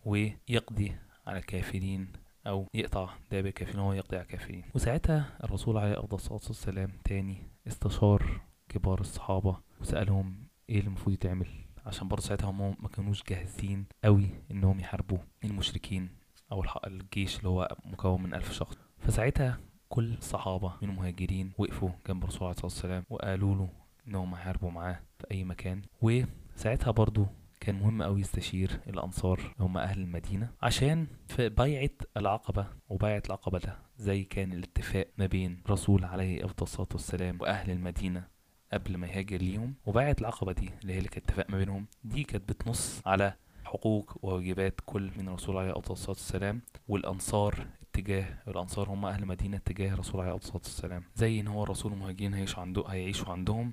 ويقضي 0.04 0.92
على 1.26 1.38
الكافرين 1.38 2.08
أو 2.46 2.68
يقطع 2.74 3.08
دابر 3.30 3.48
الكافرين 3.48 3.78
هو 3.80 3.92
يقضي 3.92 4.16
على 4.16 4.24
الكافرين 4.24 4.64
وساعتها 4.74 5.38
الرسول 5.44 5.76
عليه 5.78 5.98
أفضل 6.00 6.14
الصلاة 6.16 6.40
والسلام 6.46 6.90
تاني 7.04 7.42
استشار 7.66 8.40
كبار 8.68 9.00
الصحابة 9.00 9.56
وسألهم 9.80 10.46
إيه 10.70 10.78
اللي 10.78 10.86
المفروض 10.88 11.14
يتعمل؟ 11.14 11.46
عشان 11.86 12.08
برضه 12.08 12.22
ساعتها 12.22 12.50
هم 12.50 12.76
ما 12.82 12.88
كانوش 12.88 13.22
جاهزين 13.28 13.86
قوي 14.04 14.28
إنهم 14.50 14.80
يحاربوا 14.80 15.18
المشركين. 15.44 16.08
أو 16.54 16.64
الجيش 16.86 17.38
اللي 17.38 17.48
هو 17.48 17.76
مكون 17.84 18.22
من 18.22 18.34
ألف 18.34 18.52
شخص. 18.52 18.76
فساعتها 18.98 19.58
كل 19.88 20.12
الصحابة 20.14 20.72
من 20.82 20.88
المهاجرين 20.90 21.52
وقفوا 21.58 21.90
جنب 22.08 22.22
الرسول 22.22 22.42
عليه 22.42 22.50
الصلاة 22.50 22.66
والسلام 22.66 23.04
وقالوا 23.10 23.54
له 23.54 23.68
إنهم 24.08 24.34
هيحاربوا 24.34 24.70
معاه 24.70 25.00
في 25.18 25.26
أي 25.30 25.44
مكان. 25.44 25.82
وساعتها 26.02 26.90
برضه 26.90 27.26
كان 27.60 27.74
مهم 27.78 28.02
أوي 28.02 28.20
يستشير 28.20 28.80
الأنصار 28.86 29.38
اللي 29.38 29.54
هم 29.60 29.78
أهل 29.78 30.00
المدينة 30.00 30.48
عشان 30.62 31.06
في 31.28 31.48
بيعة 31.48 31.90
العقبة 32.16 32.66
وبيعة 32.88 33.22
العقبة 33.26 33.58
ده 33.58 33.78
زي 33.98 34.24
كان 34.24 34.52
الاتفاق 34.52 35.06
ما 35.18 35.26
بين 35.26 35.62
رسول 35.70 36.04
عليه 36.04 36.44
أفضل 36.44 36.62
الصلاة 36.62 36.88
والسلام 36.92 37.38
وأهل 37.40 37.70
المدينة 37.70 38.24
قبل 38.72 38.96
ما 38.96 39.06
يهاجر 39.06 39.36
ليهم. 39.36 39.74
وبيعة 39.86 40.16
العقبة 40.20 40.52
دي 40.52 40.70
اللي 40.82 40.92
هي 40.94 40.98
اللي 40.98 41.08
كانت 41.08 41.24
اتفاق 41.30 41.50
ما 41.50 41.58
بينهم 41.58 41.86
دي 42.04 42.24
كانت 42.24 42.48
بتنص 42.48 43.00
على 43.06 43.34
حقوق 43.74 44.16
وواجبات 44.22 44.80
كل 44.86 45.10
من 45.16 45.28
الرسول 45.28 45.56
عليه 45.56 45.70
الصلاة 45.70 46.08
والسلام 46.08 46.60
والأنصار 46.88 47.66
اتجاه 47.82 48.26
الأنصار 48.48 48.88
هم 48.88 49.06
أهل 49.06 49.26
مدينة 49.26 49.56
اتجاه 49.56 49.94
الرسول 49.94 50.20
عليه 50.20 50.34
الصلاة 50.34 50.56
والسلام. 50.56 51.02
زي 51.14 51.40
إن 51.40 51.48
هو 51.48 51.62
الرسول 51.62 51.92
المهاجرين 51.92 52.34
هيعيشوا 52.34 52.60
عنده 52.62 52.84
هيعيشوا 52.88 53.32
عندهم 53.32 53.72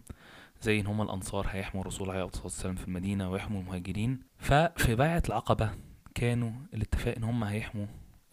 زي 0.61 0.79
إن 0.79 0.87
هم 0.87 1.01
الأنصار 1.01 1.47
هيحموا 1.49 1.81
الرسول 1.81 2.09
عليه 2.09 2.25
الصلاة 2.25 2.43
والسلام 2.43 2.75
في 2.75 2.87
المدينة 2.87 3.31
ويحموا 3.31 3.61
المهاجرين. 3.61 4.19
ففي 4.37 4.95
بيعة 4.95 5.23
العقبة 5.29 5.71
كانوا 6.15 6.51
الاتفاق 6.73 7.15
إن 7.17 7.23
هم 7.23 7.43
هيحموا 7.43 7.85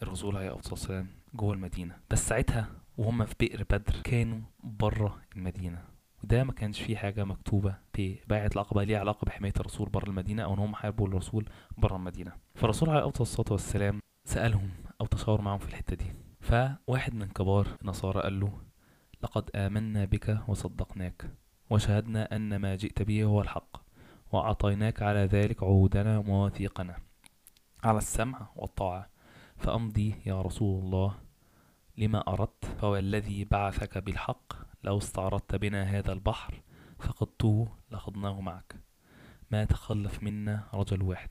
الرسول 0.03 0.37
عليه 0.37 0.55
الصلاة 0.55 0.73
والسلام 0.73 1.07
جوه 1.33 1.53
المدينة. 1.53 1.97
بس 2.09 2.27
ساعتها 2.27 2.67
وهم 2.97 3.25
في 3.25 3.35
بئر 3.39 3.63
بدر 3.63 3.95
كانوا 4.03 4.39
بره 4.63 5.17
المدينة. 5.35 5.88
وده 6.23 6.43
ما 6.43 6.53
كانش 6.53 6.81
فيه 6.81 6.97
حاجة 6.97 7.23
مكتوبة 7.23 7.75
في 7.93 8.19
بيعة 8.27 8.49
العقبة 8.53 8.83
ليها 8.83 8.99
علاقة 8.99 9.25
بحماية 9.25 9.53
الرسول 9.59 9.89
بره 9.89 10.09
المدينة 10.09 10.43
أو 10.43 10.53
إن 10.53 10.59
هم 10.59 10.75
حاربوا 10.75 11.07
الرسول 11.07 11.49
بره 11.77 11.95
المدينة. 11.95 12.31
فالرسول 12.55 12.89
عليه 12.89 13.11
الصلاة 13.21 13.51
والسلام 13.51 13.99
سألهم 14.25 14.69
أو 15.01 15.05
تشاور 15.05 15.41
معاهم 15.41 15.59
في 15.59 15.67
الحتة 15.67 15.95
دي. 15.95 16.05
فواحد 16.39 17.13
من 17.13 17.27
كبار 17.27 17.67
النصارى 17.81 18.21
قال 18.21 18.39
له 18.39 18.61
لقد 19.23 19.49
آمنا 19.55 20.05
بك 20.05 20.39
وصدقناك 20.47 21.31
وشهدنا 21.69 22.35
أن 22.35 22.55
ما 22.55 22.75
جئت 22.75 23.01
به 23.01 23.23
هو 23.23 23.41
الحق 23.41 23.77
وأعطيناك 24.31 25.01
على 25.01 25.19
ذلك 25.19 25.63
عهودنا 25.63 26.17
ومواثيقنا. 26.17 26.95
على 27.83 27.97
السمع 27.97 28.49
والطاعة. 28.55 29.09
فأمضي 29.57 30.15
يا 30.25 30.41
رسول 30.41 30.83
الله 30.83 31.15
لما 31.97 32.27
أردت 32.27 32.65
فهو 32.65 32.97
الذي 32.97 33.45
بعثك 33.45 33.97
بالحق 33.97 34.53
لو 34.83 34.97
استعرضت 34.97 35.55
بنا 35.55 35.83
هذا 35.83 36.13
البحر 36.13 36.61
فقدته 36.99 37.67
لخضناه 37.91 38.41
معك. 38.41 38.75
ما 39.51 39.65
تخلف 39.65 40.23
منا 40.23 40.63
رجل 40.73 41.01
واحد. 41.01 41.29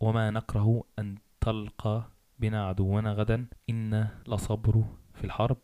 وما 0.00 0.30
نكره 0.30 0.84
أن 0.98 1.18
تلقى 1.40 2.04
بنا 2.38 2.66
عدونا 2.66 3.12
غدا. 3.12 3.46
إن 3.70 4.08
لصبر 4.28 4.84
في 5.14 5.24
الحرب 5.24 5.56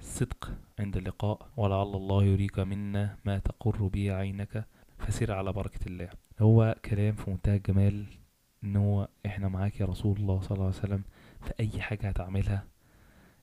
الصدق 0.00 0.50
عند 0.78 0.96
اللقاء. 0.96 1.48
ولعل 1.56 1.82
الله 1.96 2.24
يريك 2.24 2.58
منا 2.58 3.16
ما 3.24 3.38
تقر 3.38 3.86
به 3.86 4.12
عينك 4.12 4.66
فسر 4.98 5.32
على 5.32 5.52
بركة 5.52 5.86
الله. 5.86 6.08
هو 6.40 6.76
كلام 6.84 7.14
في 7.14 7.30
منتهى 7.30 7.56
الجمال 7.56 8.06
إن 8.64 8.76
هو 8.76 9.08
إحنا 9.26 9.48
معاك 9.48 9.80
يا 9.80 9.86
رسول 9.86 10.16
الله 10.16 10.40
صلى 10.40 10.50
الله 10.50 10.66
عليه 10.66 10.76
وسلم. 10.76 11.02
في 11.40 11.52
اي 11.60 11.80
حاجة 11.80 12.08
هتعملها 12.08 12.64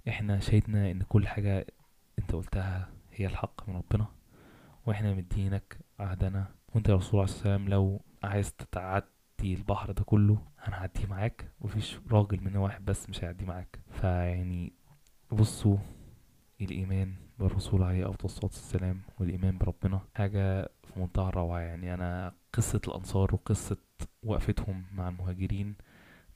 إحنا 0.07 0.39
شهدنا 0.39 0.91
إن 0.91 1.01
كل 1.01 1.27
حاجة 1.27 1.65
أنت 2.19 2.31
قلتها 2.31 2.89
هي 3.19 3.25
الحق 3.25 3.69
من 3.69 3.75
ربنا 3.75 4.05
وإحنا 4.85 5.13
مدينك 5.13 5.77
عهدنا. 5.99 6.45
وأنت 6.75 6.89
يا 6.89 6.95
رسول 6.95 7.11
الله 7.11 7.23
وسلم 7.33 7.69
لو 7.69 8.01
عايز 8.23 8.53
تتعدي 8.53 9.07
البحر 9.43 9.91
ده 9.91 10.03
كله 10.03 10.37
هنعديه 10.59 11.05
معاك. 11.09 11.51
ومفيش 11.61 11.97
راجل 12.11 12.43
من 12.43 12.55
واحد 12.55 12.85
بس 12.85 13.09
مش 13.09 13.23
هيعدي 13.23 13.45
معاك. 13.45 13.79
فيعني 13.91 14.73
بصوا 15.31 15.77
الإيمان 16.61 17.13
بالرسول 17.39 17.83
عليه 17.83 18.09
أفضل 18.09 18.25
الصلاة 18.25 18.45
والسلام 18.45 19.01
والإيمان 19.19 19.57
بربنا 19.57 19.99
حاجة 20.15 20.69
في 20.83 20.99
منتهى 20.99 21.29
الروعة. 21.29 21.59
يعني 21.59 21.93
أنا 21.93 22.33
قصة 22.53 22.81
الأنصار 22.87 23.33
وقصة 23.35 23.77
وقفتهم 24.23 24.83
مع 24.93 25.09
المهاجرين 25.09 25.75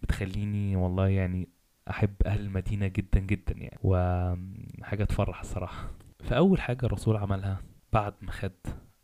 بتخليني 0.02 0.76
والله 0.76 1.08
يعني 1.08 1.50
أحب 1.90 2.14
أهل 2.26 2.40
المدينة 2.40 2.88
جدا 2.88 3.20
جدا 3.20 3.54
يعني. 3.58 3.78
وحاجة 3.84 5.04
تفرح 5.04 5.40
الصراحة. 5.40 5.92
فأول 6.24 6.62
حاجة 6.62 6.86
الرسول 6.86 7.18
عملها 7.18 7.62
بعد 7.94 8.14
ما 8.22 8.32
خد 8.32 8.52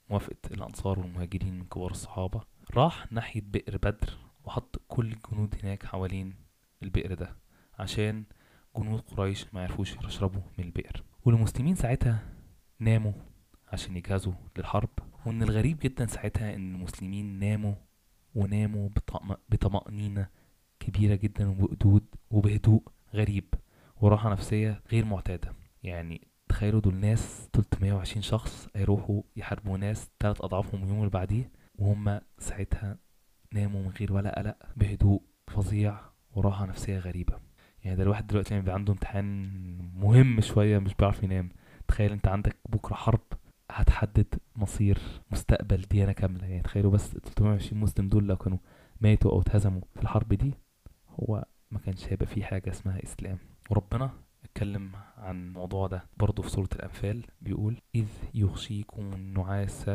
موافقة 0.09 0.37
الأنصار 0.51 0.99
والمهاجرين 0.99 1.53
من 1.59 1.65
كبار 1.65 1.91
الصحابة 1.91 2.41
راح 2.73 3.11
ناحية 3.11 3.41
بئر 3.41 3.77
بدر 3.77 4.17
وحط 4.45 4.81
كل 4.87 5.11
الجنود 5.11 5.55
هناك 5.63 5.85
حوالين 5.85 6.35
البئر 6.83 7.13
ده 7.13 7.35
عشان 7.79 8.23
جنود 8.77 9.01
قريش 9.01 9.53
ما 9.53 9.61
يعرفوش 9.61 9.95
يشربوا 9.95 10.41
من 10.57 10.65
البئر. 10.65 11.03
والمسلمين 11.25 11.75
ساعتها 11.75 12.19
ناموا 12.79 13.13
عشان 13.73 13.97
يجهزوا 13.97 14.33
للحرب 14.57 14.89
وإن 15.25 15.43
الغريب 15.43 15.79
جدا 15.79 16.05
ساعتها 16.05 16.55
إن 16.55 16.75
المسلمين 16.75 17.39
ناموا 17.39 17.73
وناموا 18.35 18.89
بطمأنينة 19.49 20.27
كبيرة 20.79 21.15
جدا 21.15 21.49
وبهدوء 21.49 22.01
وبهدوء 22.31 22.83
غريب 23.13 23.53
وراحة 24.01 24.29
نفسية 24.31 24.81
غير 24.91 25.05
معتادة. 25.05 25.53
يعني 25.83 26.27
تخيلوا 26.59 26.81
دول 26.81 26.95
ناس 26.95 27.49
320 27.53 28.21
شخص 28.21 28.67
هيروحوا 28.75 29.21
يحاربوا 29.35 29.77
ناس 29.77 30.09
تلات 30.19 30.41
أضعافهم 30.41 30.83
اليوم 30.83 30.97
اللي 30.99 31.09
بعديه 31.09 31.51
وهم 31.77 32.19
ساعتها 32.39 32.97
ناموا 33.53 33.81
من 33.83 33.89
غير 33.89 34.13
ولا 34.13 34.39
قلق 34.39 34.55
بهدوء 34.77 35.21
فظيع 35.47 35.99
وراحة 36.31 36.65
نفسية 36.65 36.99
غريبة. 36.99 37.39
يعني 37.83 37.97
ده 37.97 38.03
الواحد 38.03 38.27
دلوقتي 38.27 38.49
يعني 38.53 38.61
بيبقى 38.61 38.75
عنده 38.75 38.93
امتحان 38.93 39.47
مهم 39.99 40.41
شوية 40.41 40.79
مش 40.79 40.93
بيعرف 40.95 41.23
ينام 41.23 41.49
تخيل 41.87 42.11
انت 42.11 42.27
عندك 42.27 42.57
بكرة 42.69 42.95
حرب 42.95 43.21
هتحدد 43.71 44.35
مصير 44.55 44.99
مستقبل 45.31 45.81
ديانة 45.81 46.11
كاملة. 46.11 46.45
يعني 46.47 46.61
تخيلوا 46.63 46.91
بس 46.91 47.07
320 47.11 47.81
مسلم 47.81 48.09
دول 48.09 48.27
لو 48.27 48.35
كانوا 48.35 48.57
ماتوا 49.01 49.31
أو 49.31 49.41
اتهزموا 49.41 49.81
في 49.95 50.01
الحرب 50.03 50.33
دي 50.33 50.53
هو 51.09 51.45
ما 51.71 51.79
كانش 51.79 52.07
هيبقى 52.07 52.25
فيه 52.25 52.43
حاجة 52.43 52.69
اسمها 52.69 53.03
إسلام. 53.03 53.37
وربنا 53.69 54.11
اتكلم 54.59 54.91
عن 55.17 55.47
الموضوع 55.47 55.87
ده 55.87 56.03
برضه 56.17 56.43
في 56.43 56.49
سورة 56.49 56.69
الأنفال 56.75 57.25
بيقول 57.41 57.81
إذ 57.95 58.07
يغشيكم 58.33 59.13
النعاس 59.13 59.89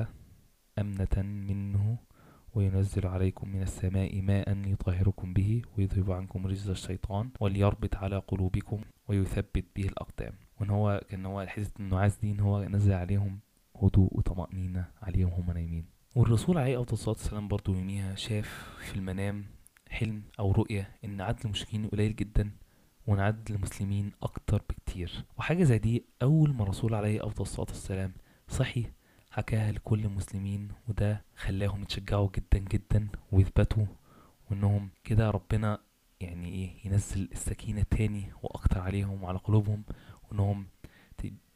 أمنة 0.78 1.16
منه 1.16 1.98
وينزل 2.54 3.06
عليكم 3.06 3.48
من 3.48 3.62
السماء 3.62 4.22
ماء 4.22 4.56
يطهركم 4.66 5.32
به 5.32 5.62
ويذهب 5.78 6.12
عنكم 6.12 6.46
رجز 6.46 6.70
الشيطان 6.70 7.30
وليربط 7.40 7.96
على 7.96 8.18
قلوبكم 8.18 8.80
ويثبت 9.08 9.64
به 9.76 9.82
الأقدام. 9.82 10.32
وإن 10.60 10.70
هو 10.70 11.00
كان 11.08 11.26
هو 11.26 11.46
حتة 11.46 11.70
النعاس 11.80 12.16
دي 12.16 12.30
إن 12.30 12.40
هو 12.40 12.64
نزل 12.64 12.92
عليهم 12.92 13.38
هدوء 13.82 14.08
وطمأنينة 14.18 14.84
عليهم 15.02 15.30
هم 15.30 15.50
نايمين. 15.54 15.84
والرسول 16.14 16.58
عليه 16.58 16.80
أفضل 16.80 16.92
الصلاة 16.92 17.16
والسلام 17.16 17.48
برضو 17.48 17.74
يوميها 17.74 18.14
شاف 18.14 18.78
في 18.80 18.96
المنام 18.96 19.44
حلم 19.88 20.22
أو 20.38 20.52
رؤية 20.52 20.90
إن 21.04 21.20
عدد 21.20 21.40
المشركين 21.44 21.86
قليل 21.86 22.16
جدا 22.16 22.50
وإن 23.06 23.20
عدد 23.20 23.50
المسلمين 23.50 24.12
أكتر 24.22 24.62
بكتير. 24.70 25.24
وحاجة 25.38 25.64
زي 25.64 25.78
دي 25.78 26.04
أول 26.22 26.54
ما 26.54 26.62
الرسول 26.62 26.94
عليه 26.94 27.26
أفضل 27.26 27.42
الصلاة 27.42 27.66
والسلام 27.68 28.12
صحي 28.48 28.86
حكاها 29.30 29.72
لكل 29.72 30.04
المسلمين 30.04 30.68
وده 30.88 31.24
خلاهم 31.36 31.82
يتشجعوا 31.82 32.28
جدا 32.36 32.58
جدا 32.58 33.08
ويثبتوا 33.32 33.86
وإنهم 34.50 34.90
كده 35.04 35.30
ربنا 35.30 35.78
يعني 36.20 36.48
إيه 36.48 36.70
ينزل 36.86 37.28
السكينة 37.32 37.82
تاني 37.90 38.32
وأكتر 38.42 38.80
عليهم 38.80 39.22
وعلى 39.22 39.38
قلوبهم 39.38 39.84
وإنهم 40.30 40.66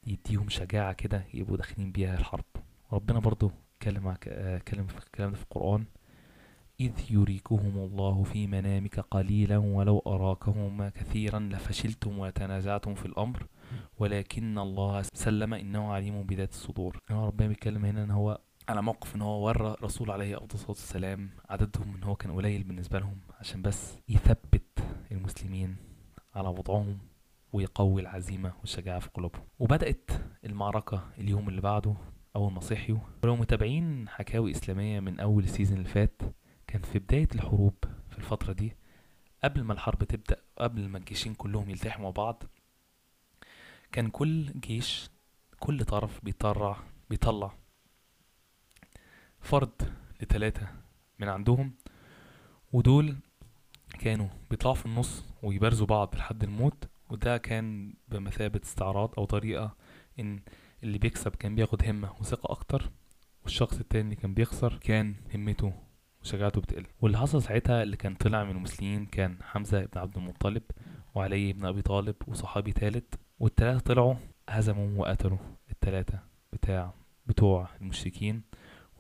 يديهم 0.06 0.48
شجاعة 0.48 0.92
كده 0.92 1.24
يبقوا 1.34 1.56
داخلين 1.56 1.92
بيها 1.92 2.18
الحرب. 2.18 2.44
وربنا 2.90 3.18
برضو 3.18 3.50
اتكلم 3.76 4.08
آه، 4.28 4.56
اتكلم 4.56 4.86
في 4.86 4.98
الكلام 4.98 5.30
ده 5.30 5.36
في 5.36 5.42
القرآن. 5.42 5.84
إذ 6.80 6.92
يريكهم 7.11 7.76
الله 7.76 8.23
في 8.23 8.47
منامك 8.47 9.00
قليلا 9.00 9.58
ولو 9.58 10.02
أراكهم 10.06 10.88
كثيرا 10.88 11.38
لفشلتم 11.38 12.18
وتنازعتم 12.18 12.94
في 12.94 13.06
الأمر. 13.06 13.47
ولكن 13.99 14.58
الله 14.58 15.02
سلم 15.02 15.54
إنه 15.54 15.92
عليم 15.92 16.23
بذات 16.23 16.50
الصدور. 16.50 16.99
هو 17.11 17.26
ربنا 17.26 17.49
بيتكلم 17.49 17.85
هنا 17.85 18.04
إن 18.04 18.11
هو 18.11 18.40
على 18.68 18.82
موقف 18.82 19.16
إن 19.16 19.23
هو 19.23 19.47
ورى 19.47 19.76
رسول 19.82 20.11
عليه 20.11 20.37
أفضل 20.37 20.54
الصلاة 20.54 20.70
والسلام 20.70 21.30
عددهم 21.49 21.94
إن 21.94 22.02
هو 22.02 22.16
كان 22.16 22.32
قليل 22.32 22.62
بالنسبة 22.64 22.99
لهم 22.99 23.18
عشان 23.40 23.62
بس 23.62 23.99
يثبت 24.08 24.85
المسلمين 25.12 25.76
على 26.35 26.49
وضعهم 26.49 26.99
ويقوي 27.52 28.02
العزيمة 28.02 28.52
والشجاعة 28.61 28.99
في 28.99 29.08
قلوبهم. 29.14 29.42
وبدأت 29.58 30.11
المعركة 30.44 31.04
اليوم 31.18 31.49
اللي 31.49 31.61
بعده 31.61 31.94
أول 32.37 32.52
ما 32.52 32.61
صحيوا 32.61 32.99
ولو 33.25 33.37
متابعين 33.37 34.08
حكاوي 34.08 34.50
إسلامية 34.50 35.00
من 35.00 35.20
أول 35.20 35.44
السيزون 35.44 35.78
اللي 35.78 35.88
فات 35.88 36.23
كان 36.68 36.82
في 36.82 36.98
بداية 36.98 37.28
الحروب 37.34 37.75
في 38.10 38.18
الفترة 38.18 38.52
دي 38.52 38.76
قبل 39.44 39.62
ما 39.62 39.72
الحرب 39.72 40.04
تبدأ 40.04 40.37
قبل 40.58 40.88
ما 40.88 40.98
الجيشين 40.98 41.34
كلهم 41.34 41.70
يلتحموا 41.70 42.10
بعض 42.10 42.42
كان 43.92 44.08
كل 44.10 44.60
جيش 44.60 45.10
كل 45.60 45.84
طرف 45.84 46.25
بيطلع 46.25 46.76
بيطلع 47.10 47.54
فرد 49.40 49.92
لتلاتة 50.20 50.68
من 51.18 51.28
عندهم 51.28 51.75
ودول 52.72 53.16
كانوا 53.98 54.28
بيطلعوا 54.50 54.75
في 54.75 54.87
النص 54.87 55.25
ويبارزوا 55.42 55.87
بعض 55.87 56.14
لحد 56.16 56.42
الموت 56.44 56.88
وده 57.10 57.37
كان 57.37 57.94
بمثابة 58.08 58.60
استعراض 58.64 59.14
أو 59.18 59.25
طريقة 59.25 59.76
إن 60.20 60.40
اللي 60.82 60.98
بيكسب 60.98 61.37
كان 61.37 61.54
بياخد 61.54 61.84
همة 61.84 62.12
وثقة 62.20 62.52
أكتر 62.52 62.90
والشخص 63.42 63.78
التاني 63.78 64.04
اللي 64.04 64.16
كان 64.16 64.34
بيخسر 64.34 64.78
كان 64.78 65.14
همته 65.34 65.88
وشجاعته 66.22 66.60
بتقل. 66.60 66.87
واللي 67.00 67.18
حصل 67.18 67.42
ساعتها 67.42 67.82
اللي 67.82 67.96
كان 67.96 68.14
طلع 68.14 68.44
من 68.44 68.50
المسلمين 68.50 69.06
كان 69.06 69.37
حمزة 69.42 69.80
بن 69.80 70.00
عبد 70.00 70.16
المطلب 70.16 70.62
وعلي 71.14 71.52
بن 71.52 71.64
أبي 71.64 71.82
طالب 71.82 72.14
وصحابي 72.26 72.72
تالت 72.72 73.14
والتلاتة 73.38 73.78
طلعوا 73.78 74.14
هزموا 74.48 75.00
وقتلوا 75.00 75.38
التلاتة 75.70 76.18
بتاع 76.52 76.94
بتوع 77.26 77.68
المشركين. 77.80 78.42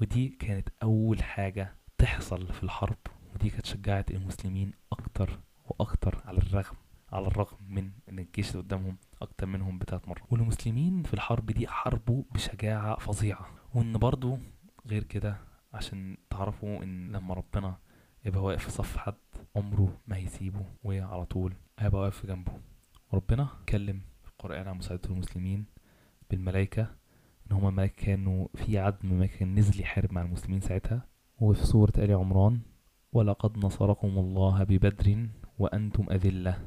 ودي 0.00 0.28
كانت 0.28 0.68
أول 0.82 1.22
حاجة 1.22 1.74
تحصل 1.98 2.52
في 2.52 2.62
الحرب 2.62 2.96
ودي 3.34 3.50
كانت 3.50 3.66
شجعت 3.66 4.10
المسلمين 4.10 4.72
أكتر 4.92 5.38
وأكتر 5.66 6.22
على 6.24 6.38
الرغم 6.38 6.76
على 7.12 7.26
الرغم 7.26 7.56
من 7.68 7.90
إن 8.08 8.18
الجيش 8.18 8.50
اللي 8.50 8.62
قدامهم 8.62 8.96
أكتر 9.22 9.46
منهم 9.46 9.78
بتلات 9.78 10.08
مرات. 10.08 10.22
والمسلمين 10.32 11.02
في 11.02 11.14
الحرب 11.14 11.46
دي 11.46 11.66
حاربوا 11.68 12.22
بشجاعة 12.32 12.98
فظيعة. 12.98 13.46
وإن 13.74 13.92
برضو 13.92 14.38
غير 14.86 15.04
كده 15.04 15.36
عشان 15.72 16.16
تعرفوا 16.30 16.82
إن 16.82 17.12
لما 17.12 17.34
ربنا 17.34 17.76
يبقى 18.24 18.42
واقف 18.42 18.64
في 18.64 18.70
صف 18.70 18.96
حد 18.96 19.14
عمره 19.56 19.98
ما 20.06 20.16
هيسيبه 20.16 20.64
وعلى 20.84 21.24
طول 21.26 21.54
هيبقى 21.78 22.00
واقف 22.00 22.26
جنبه. 22.26 22.52
وربنا 23.12 23.48
اتكلم 23.60 24.00
في 24.22 24.28
القرآن 24.30 24.68
عن 24.68 24.76
مساعدة 24.78 25.10
المسلمين 25.10 25.64
بالملائكة 26.30 26.82
إن 27.46 27.56
هما 27.56 27.68
الملائكة 27.68 27.94
كانوا 28.04 28.48
في 28.54 28.78
عدد 28.78 28.96
من 29.04 29.10
الملائكة 29.12 29.44
نزل 29.46 29.80
يحارب 29.80 30.12
مع 30.12 30.22
المسلمين 30.22 30.60
ساعتها. 30.60 31.06
وفي 31.40 31.66
سورة 31.66 31.92
آل 31.98 32.12
عمران 32.14 32.60
ولقد 33.12 33.58
نصركم 33.58 34.18
الله 34.18 34.64
ببدر 34.64 35.28
وأنتم 35.58 36.06
أذلة. 36.10 36.58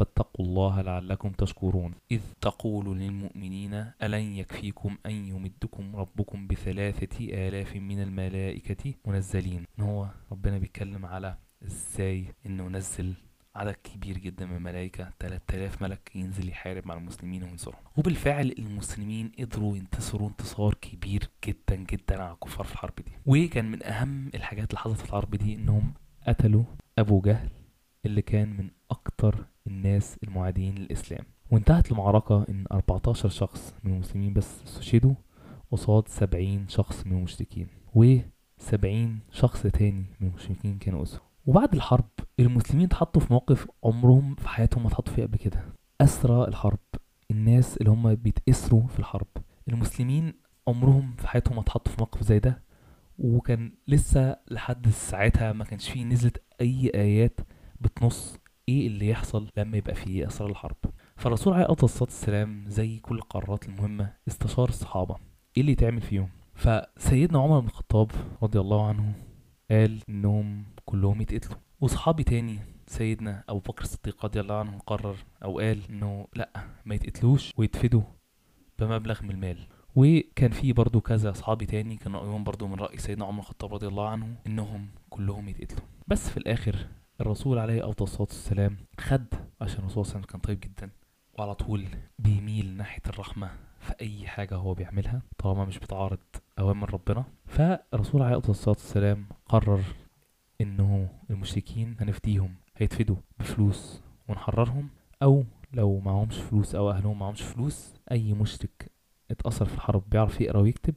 فاتقوا 0.00 0.46
الله 0.46 0.80
لعلكم 0.80 1.30
تشكرون. 1.32 1.94
إذ 2.10 2.20
تقول 2.40 2.98
للمؤمنين 2.98 3.74
ألن 4.02 4.32
يكفيكم 4.36 4.96
أن 5.06 5.12
يمدكم 5.12 5.96
ربكم 5.96 6.46
بثلاثة 6.46 7.24
آلاف 7.48 7.76
من 7.76 8.02
الملائكة 8.02 8.94
منزلين؟ 9.06 9.64
هو 9.80 10.06
ربنا 10.32 10.58
بيتكلم 10.58 11.06
على 11.06 11.36
إزاي 11.64 12.24
إنه 12.46 12.68
نزل 12.68 13.14
عدد 13.54 13.76
كبير 13.84 14.18
جدا 14.18 14.46
من 14.46 14.56
الملائكة 14.56 15.12
3000 15.20 15.82
ملك 15.82 16.10
ينزل 16.14 16.48
يحارب 16.48 16.86
مع 16.86 16.94
المسلمين 16.94 17.42
وينصرهم. 17.42 17.82
وبالفعل 17.96 18.54
المسلمين 18.58 19.32
قدروا 19.38 19.76
ينتصروا 19.76 20.28
انتصار 20.28 20.74
كبير 20.74 21.28
جدا 21.46 21.76
جدا 21.76 22.22
على 22.22 22.32
الكفار 22.32 22.66
في 22.66 22.72
الحرب 22.72 22.94
دي. 22.96 23.12
وكان 23.26 23.70
من 23.70 23.82
أهم 23.86 24.28
الحاجات 24.34 24.70
اللي 24.70 24.78
حصلت 24.78 24.98
في 24.98 25.04
الحرب 25.04 25.34
دي 25.34 25.54
إنهم 25.54 25.94
قتلوا 26.26 26.64
أبو 26.98 27.20
جهل 27.20 27.48
اللي 28.06 28.22
كان 28.22 28.48
من 28.56 28.70
أكتر 28.90 29.44
الناس 29.70 30.16
المعادين 30.24 30.74
للإسلام. 30.74 31.24
وانتهت 31.50 31.90
المعركة 31.92 32.46
إن 32.48 32.64
14 32.72 33.28
شخص 33.28 33.74
من 33.84 33.92
المسلمين 33.94 34.32
بس 34.32 34.62
استشهدوا 34.64 35.14
قصاد 35.72 36.08
70 36.08 36.68
شخص 36.68 37.06
من 37.06 37.12
المشركين 37.12 37.66
و 37.94 38.16
70 38.58 39.20
شخص 39.30 39.62
تاني 39.62 40.04
من 40.20 40.28
المشركين 40.28 40.78
كانوا 40.78 41.02
أسرى 41.02 41.20
وبعد 41.46 41.74
الحرب 41.74 42.08
المسلمين 42.40 42.86
اتحطوا 42.86 43.22
في 43.22 43.32
موقف 43.32 43.68
عمرهم 43.84 44.34
في 44.34 44.48
حياتهم 44.48 44.82
ما 44.82 44.88
اتحطوا 44.88 45.14
فيه 45.14 45.22
قبل 45.22 45.38
كده. 45.38 45.64
أسرى 46.00 46.48
الحرب 46.48 46.78
الناس 47.30 47.76
اللي 47.76 47.90
هم 47.90 48.14
بيتأسروا 48.14 48.86
في 48.86 48.98
الحرب. 48.98 49.26
المسلمين 49.68 50.32
عمرهم 50.68 51.14
في 51.18 51.28
حياتهم 51.28 51.54
ما 51.56 51.62
اتحطوا 51.62 51.92
في 51.92 51.98
موقف 52.00 52.22
زي 52.22 52.38
ده 52.38 52.62
وكان 53.18 53.72
لسه 53.88 54.36
لحد 54.50 54.88
ساعتها 54.88 55.52
ما 55.52 55.64
كانش 55.64 55.90
فيه 55.90 56.04
نزلت 56.04 56.42
أي 56.60 56.90
آيات 56.94 57.40
بتنص 57.80 58.38
إيه 58.68 58.86
اللي 58.86 59.08
يحصل 59.08 59.48
لما 59.56 59.76
يبقى 59.76 59.94
فيه 59.94 60.26
اسرار 60.26 60.50
الحرب؟ 60.50 60.76
فالرسول 61.16 61.52
عليه 61.52 61.66
الصلاة 61.82 62.02
والسلام 62.02 62.64
زي 62.68 62.98
كل 62.98 63.14
القرارات 63.14 63.68
المهمة 63.68 64.12
استشار 64.28 64.68
الصحابة. 64.68 65.14
إيه 65.56 65.60
اللي 65.60 65.72
يتعمل 65.72 66.00
فيهم؟ 66.00 66.28
فسيدنا 66.54 67.38
عمر 67.38 67.60
بن 67.60 67.66
الخطاب 67.66 68.10
رضي 68.42 68.60
الله 68.60 68.88
عنه 68.88 69.12
قال 69.70 70.00
إنهم 70.08 70.64
كلهم 70.84 71.20
يتقتلوا. 71.20 71.56
وصحابي 71.80 72.24
تاني 72.24 72.58
سيدنا 72.86 73.44
أبو 73.48 73.58
بكر 73.58 73.82
الصديق 73.82 74.24
رضي 74.24 74.40
الله 74.40 74.54
عنه 74.54 74.78
قرر 74.78 75.16
أو 75.44 75.58
قال 75.58 75.80
إنه 75.90 76.26
لأ 76.36 76.50
ما 76.84 76.94
يتقتلوش 76.94 77.52
ويتفدوا 77.56 78.02
بمبلغ 78.78 79.22
من 79.22 79.30
المال. 79.30 79.58
وكان 79.96 80.50
في 80.50 80.72
برضو 80.72 81.00
كذا 81.00 81.32
صحابي 81.32 81.66
تاني 81.66 81.96
كانوا 81.96 82.20
رأيهم 82.20 82.44
برضو 82.44 82.66
من 82.66 82.74
رأي 82.74 82.98
سيدنا 82.98 83.24
عمر 83.24 83.40
الخطاب 83.40 83.74
رضي 83.74 83.86
الله 83.86 84.08
عنه 84.08 84.36
إنهم 84.46 84.88
كلهم 85.10 85.48
يتقتلوا. 85.48 85.88
بس 86.08 86.28
في 86.28 86.36
الآخر 86.36 86.86
الرسول 87.20 87.58
عليه 87.58 87.88
أفضل 87.88 88.02
الصلاة 88.02 88.22
والسلام 88.22 88.76
خد 89.00 89.24
عشان 89.60 89.78
الرسول 89.78 90.04
صلى 90.06 90.12
الله 90.12 90.12
عليه 90.14 90.20
وسلم 90.20 90.22
كان 90.22 90.40
طيب 90.40 90.60
جدا 90.60 90.90
وعلى 91.38 91.54
طول 91.54 91.86
بيميل 92.18 92.76
ناحية 92.76 93.02
الرحمة 93.06 93.50
في 93.80 93.92
أي 94.00 94.26
حاجة 94.26 94.54
هو 94.54 94.74
بيعملها 94.74 95.22
طالما 95.38 95.64
مش 95.64 95.78
بتعارض 95.78 96.18
أوامر 96.58 96.94
ربنا. 96.94 97.24
فالرسول 97.46 98.22
عليه 98.22 98.36
أفضل 98.38 98.50
الصلاة 98.50 98.76
والسلام 98.76 99.26
قرر 99.46 99.80
إنه 100.60 101.08
المشركين 101.30 101.96
هنفديهم 102.00 102.54
هيتفدوا 102.76 103.16
بفلوس 103.38 104.00
ونحررهم 104.28 104.88
أو 105.22 105.44
لو 105.72 105.98
معهمش 106.00 106.36
فلوس 106.38 106.74
أو 106.74 106.90
أهلهم 106.90 107.18
معهمش 107.18 107.42
فلوس 107.42 107.94
أي 108.12 108.32
مشرك 108.32 108.90
اتأثر 109.30 109.64
في 109.64 109.74
الحرب 109.74 110.02
بيعرف 110.10 110.40
يقرأ 110.40 110.58
ويكتب. 110.60 110.94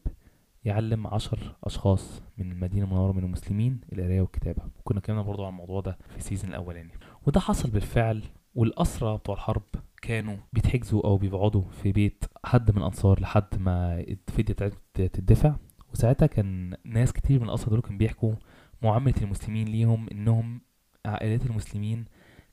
يعلم 0.66 1.08
عشر 1.08 1.56
أشخاص 1.64 2.22
من 2.38 2.52
المدينة 2.52 2.86
المنورة 2.86 3.12
من 3.12 3.24
المسلمين 3.24 3.82
القراية 3.94 4.22
والكتابة. 4.22 4.62
وكنا 4.80 5.00
اتكلمنا 5.00 5.22
برضو 5.22 5.44
عن 5.46 5.50
الموضوع 5.50 5.82
ده 5.82 5.98
في 6.10 6.18
السيزون 6.18 6.50
الأولاني. 6.50 6.92
وده 7.28 7.40
حصل 7.40 7.70
بالفعل 7.70 8.24
والأسرى 8.56 9.18
بتوع 9.18 9.36
الحرب 9.36 9.64
كانوا 10.02 10.38
بيتحجزوا 10.54 11.04
أو 11.06 11.18
بيقعدوا 11.18 11.64
في 11.84 11.92
بيت 11.92 12.26
حد 12.46 12.72
من 12.72 12.78
الأنصار 12.78 13.20
لحد 13.20 13.60
ما 13.60 14.00
الفدية 14.00 14.54
تدفع 14.96 15.56
وساعتها 15.94 16.26
كان 16.26 16.76
ناس 16.86 17.14
كتير 17.14 17.40
من 17.40 17.50
الأسرى 17.50 17.70
دول 17.70 17.82
كانوا 17.82 17.98
بيحكوا 17.98 18.34
معاملة 18.82 19.14
المسلمين 19.22 19.68
ليهم 19.68 20.08
إنهم 20.12 20.62
عائلات 21.06 21.46
المسلمين 21.46 22.06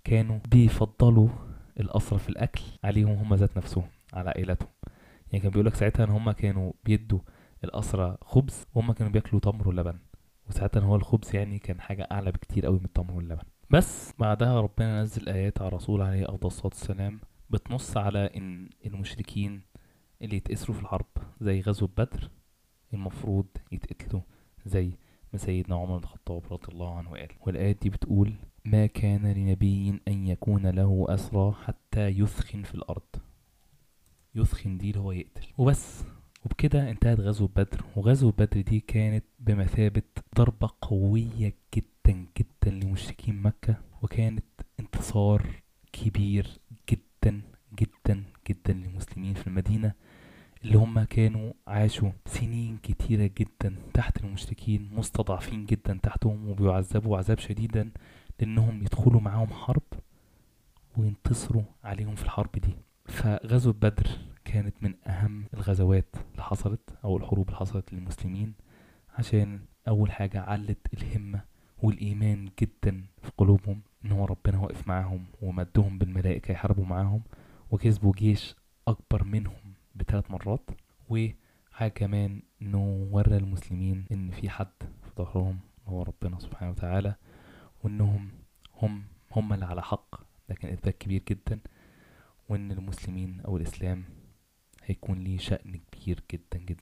كانوا 0.05 0.39
بيفضلوا 0.51 1.29
الأسرى 1.81 2.19
في 2.19 2.29
الأكل 2.29 2.63
عليهم 2.85 3.13
هم 3.13 3.35
ذات 3.35 3.57
نفسهم 3.57 3.85
على 4.13 4.29
عائلاتهم. 4.31 4.69
يعني 5.33 5.43
كان 5.43 5.51
بيقولك 5.51 5.75
ساعتها 5.75 6.05
إن 6.05 6.11
هم 6.11 6.31
كانوا 6.31 6.73
بيدوا 6.85 7.19
الأسرى 7.65 8.17
خبز 8.23 8.67
وهم 8.75 8.93
كانوا 8.93 9.13
بياكلوا 9.13 9.41
تمر 9.41 9.69
ولبن. 9.69 9.99
وساعتها 10.49 10.81
هو 10.81 10.97
الخبز 10.97 11.35
يعني 11.37 11.59
كان 11.59 11.81
حاجة 11.81 12.09
أعلى 12.13 12.33
بكتير 12.33 12.67
قوي 12.67 12.79
من 12.79 12.85
التمر 12.85 13.13
واللبن. 13.13 13.43
بس 13.71 14.13
بعدها 14.19 14.61
ربنا 14.61 15.03
نزل 15.03 15.29
آيات 15.29 15.59
على 15.61 15.69
الرسول 15.69 16.03
عليه 16.03 16.29
أفضل 16.29 16.47
الصلاة 16.47 16.67
والسلام 16.67 17.21
بتنص 17.51 17.97
على 17.97 18.31
إن 18.37 18.69
المشركين 18.87 19.63
اللي 20.23 20.37
يتأسروا 20.37 20.77
في 20.77 20.83
الحرب 20.83 21.07
زي 21.41 21.61
غزوة 21.61 21.89
بدر 21.97 22.31
المفروض 22.95 23.47
يتقتلوا 23.73 24.23
زي 24.67 24.91
ما 25.33 25.39
سيدنا 25.39 25.77
عمر 25.77 25.99
بن 25.99 26.05
الخطاب 26.05 26.43
رضي 26.51 26.73
الله 26.73 26.97
عنه 26.99 27.11
قال. 27.11 27.29
والآيات 27.41 27.77
دي 27.83 27.91
بتقول 27.91 28.35
ما 28.65 28.87
كان 28.87 29.33
لنبي 29.33 30.01
أن 30.09 30.27
يكون 30.27 30.67
له 30.67 31.07
أسرى 31.09 31.53
حتى 31.53 32.07
يثخن 32.09 32.63
في 32.63 32.75
الأرض. 32.75 33.17
يثخن 34.35 34.79
دي 34.79 34.91
اللي 34.91 35.01
هو 35.01 35.13
يقتل. 35.13 35.47
وبس. 35.59 36.05
وبكده 36.45 36.91
انتهت 36.91 37.21
غزوة 37.21 37.49
بدر 37.57 37.85
وغزوة 37.97 38.33
بدر 38.33 38.61
دي 38.61 38.81
كانت 38.81 39.25
بمثابة 39.41 40.03
ضربة 40.37 40.71
قوية 40.81 41.55
جدا 41.77 42.27
جدا 42.39 42.71
لمشركين 42.71 43.43
مكة 43.43 43.77
وكانت 44.03 44.45
انتصار 44.81 45.47
كبير 45.93 46.47
جدا 46.91 47.41
جدا 47.79 48.25
جدا 48.49 48.73
للمسلمين 48.73 49.35
في 49.35 49.47
المدينة 49.47 49.93
اللي 50.65 50.79
هم 50.79 51.03
كانوا 51.03 51.53
عاشوا 51.67 52.11
سنين 52.27 52.79
كتيرة 52.83 53.31
جدا 53.39 53.75
تحت 53.95 54.25
المشركين 54.25 54.91
مستضعفين 54.95 55.67
جدا 55.67 55.99
تحتهم 56.03 56.49
وبيعذبوا 56.49 57.17
عذاب 57.19 57.39
شديدا 57.39 57.91
لأنهم 58.41 58.83
يدخلوا 58.83 59.21
معاهم 59.21 59.53
حرب 59.53 59.83
وينتصروا 60.97 61.63
عليهم 61.85 62.15
في 62.15 62.25
الحرب 62.25 62.51
دي. 62.53 62.75
فغزوة 63.07 63.73
بدر 63.73 64.09
كانت 64.45 64.75
من 64.83 64.95
أهم 65.07 65.45
الغزوات 65.55 66.17
اللي 66.33 66.43
حصلت 66.43 66.91
أو 67.05 67.17
الحروب 67.17 67.47
اللي 67.49 67.59
حصلت 67.59 67.93
للمسلمين 67.93 68.53
عشان 69.19 69.61
أول 69.89 70.13
حاجة 70.13 70.41
علت 70.41 70.87
الهمة 70.95 71.41
والإيمان 71.83 72.49
جدا 72.61 73.05
في 73.23 73.31
قلوبهم 73.39 73.81
إن 74.05 74.13
هو 74.13 74.25
ربنا 74.25 74.59
واقف 74.59 74.89
معاهم 74.89 75.25
ومدهم 75.43 75.99
بالملائكة 75.99 76.53
يحاربوا 76.53 76.85
معاهم 76.85 77.23
وكسبوا 77.71 78.13
جيش 78.17 78.57
أكبر 78.89 79.25
منهم 79.25 79.75
بثلاث 79.95 80.31
مرات. 80.31 80.71
وحاجة 81.09 81.91
كمان 81.95 82.43
إنه 82.63 83.09
ورى 83.11 83.37
المسلمين 83.37 84.05
إن 84.13 84.31
في 84.31 84.51
حد 84.51 84.73
في 84.81 85.11
ظهرهم 85.19 85.59
هو 85.87 86.03
ربنا 86.03 86.39
سبحانه 86.39 86.71
وتعالى 86.71 87.15
وإنهم 87.85 88.29
هم 88.83 89.03
هم 89.33 89.53
اللي 89.53 89.65
على 89.65 89.83
حق 89.83 90.21
ده 90.49 90.55
كان 90.55 90.73
إثبات 90.73 90.99
كبير 90.99 91.23
جدا 91.31 91.59
وإن 92.49 92.73
المسلمين 92.73 93.41
أو 93.41 93.57
الإسلام 93.57 94.05
هيكون 94.83 95.19
ليه 95.19 95.39
شأن 95.39 95.81
كبير 95.93 96.23
جدا 96.33 96.59
جدا. 96.59 96.81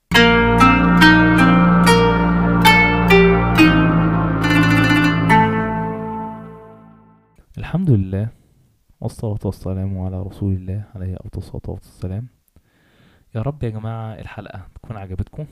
الحمد 7.57 7.89
لله 7.91 8.29
والصلاة 9.01 9.39
والسلام 9.45 9.97
على 9.97 10.21
رسول 10.21 10.53
الله 10.53 10.83
عليه 10.95 11.15
أفضل 11.15 11.37
الصلاة 11.37 11.61
والسلام. 11.67 12.27
يا 13.35 13.41
رب 13.41 13.63
يا 13.63 13.69
جماعة 13.69 14.13
الحلقة 14.13 14.67
تكون 14.75 14.97
عجبتكم. 14.97 15.45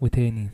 وتاني 0.00 0.50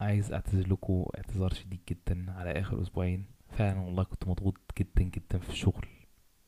عايز 0.00 0.32
أعتذر 0.32 0.68
لكم 0.72 1.04
اعتذار 1.16 1.52
شديد 1.52 1.80
جدا 1.90 2.30
على 2.32 2.50
آخر 2.50 2.82
أسبوعين. 2.82 3.24
فعلا 3.48 3.80
والله 3.80 4.02
كنت 4.02 4.28
مضغوط 4.28 4.56
جدا 4.78 5.02
جدا 5.02 5.38
في 5.38 5.50
الشغل 5.50 5.86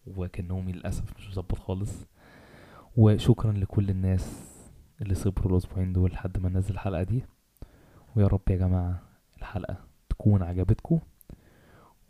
وكان 0.07 0.49
نومي 0.49 0.73
للأسف 0.73 1.17
مش 1.17 1.29
مظبط 1.29 1.59
خالص. 1.59 2.07
وشكرا 2.97 3.53
لكل 3.53 3.91
الناس 3.91 4.47
اللي 5.03 5.15
صبروا 5.15 5.53
الأسبوعين 5.53 5.93
دول 5.93 6.11
لحد 6.11 6.39
ما 6.39 6.49
ننزل 6.49 6.75
الحلقة 6.75 7.03
دي. 7.03 7.25
ويا 8.17 8.27
رب 8.27 8.41
يا 8.51 8.57
جماعة 8.57 9.03
الحلقة 9.39 9.77
تكون 10.09 10.43
عجبتكم. 10.43 10.99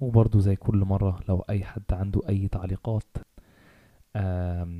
وبرضو 0.00 0.38
زي 0.38 0.56
كل 0.56 0.76
مرة 0.76 1.20
لو 1.28 1.44
أي 1.50 1.64
حد 1.64 1.82
عنده 1.92 2.20
أي 2.28 2.48
تعليقات 2.48 3.16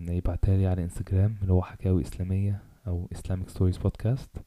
يبعتها 0.09 0.57
لي 0.57 0.67
على 0.67 0.85
إنستجرام 0.85 1.37
اللي 1.43 1.53
هو 1.53 1.63
حكاوي 1.63 2.03
إسلامية 2.03 2.63
أو 2.87 3.09
Islamic 3.15 3.51
Stories 3.59 3.77
Podcast. 3.77 4.41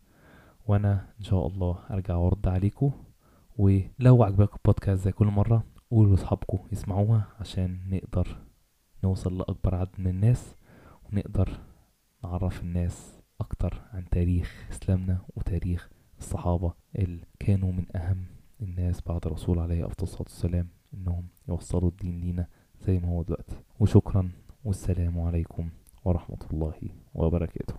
وأنا 0.66 1.06
إن 1.20 1.24
شاء 1.24 1.48
الله 1.48 1.80
أرجع 1.92 2.16
وأرد 2.16 2.48
عليكم. 2.48 2.92
ولو 3.58 4.24
عجبكم 4.24 4.58
البودكاست 4.58 5.04
زي 5.04 5.12
كل 5.12 5.26
مرة 5.26 5.64
قولوا 5.92 6.12
لأصحابكم 6.12 6.60
يسمعوها 6.72 7.28
عشان 7.40 7.80
نقدر 7.90 8.38
نوصل 9.04 9.38
لأكبر 9.38 9.76
عدد 9.76 9.92
من 9.98 10.08
الناس. 10.08 10.56
ونقدر 11.14 11.60
نعرف 12.24 12.62
الناس 12.62 13.22
أكتر 13.42 13.82
عن 13.94 14.10
تاريخ 14.10 14.68
إسلامنا 14.72 15.22
وتاريخ 15.36 15.90
الصحابة 16.20 16.74
اللي 16.96 17.26
كانوا 17.40 17.72
من 17.72 17.86
أهم 17.96 18.26
الناس 18.62 19.02
بعد 19.02 19.26
الرسول 19.26 19.60
عليه 19.60 19.86
أفضل 19.86 20.04
الصلاة 20.04 20.22
والسلام 20.22 20.68
إنهم 20.94 21.28
يوصلوا 21.48 21.90
الدين 21.90 22.22
لينا 22.22 22.48
زي 22.82 23.00
ما 23.00 23.08
هو 23.08 23.24
دلوقتي. 23.24 23.56
وشكرا 23.80 24.32
والسلام 24.64 25.20
عليكم 25.20 25.70
ورحمة 26.06 26.46
الله 26.54 26.80
وبركاته. 27.14 27.64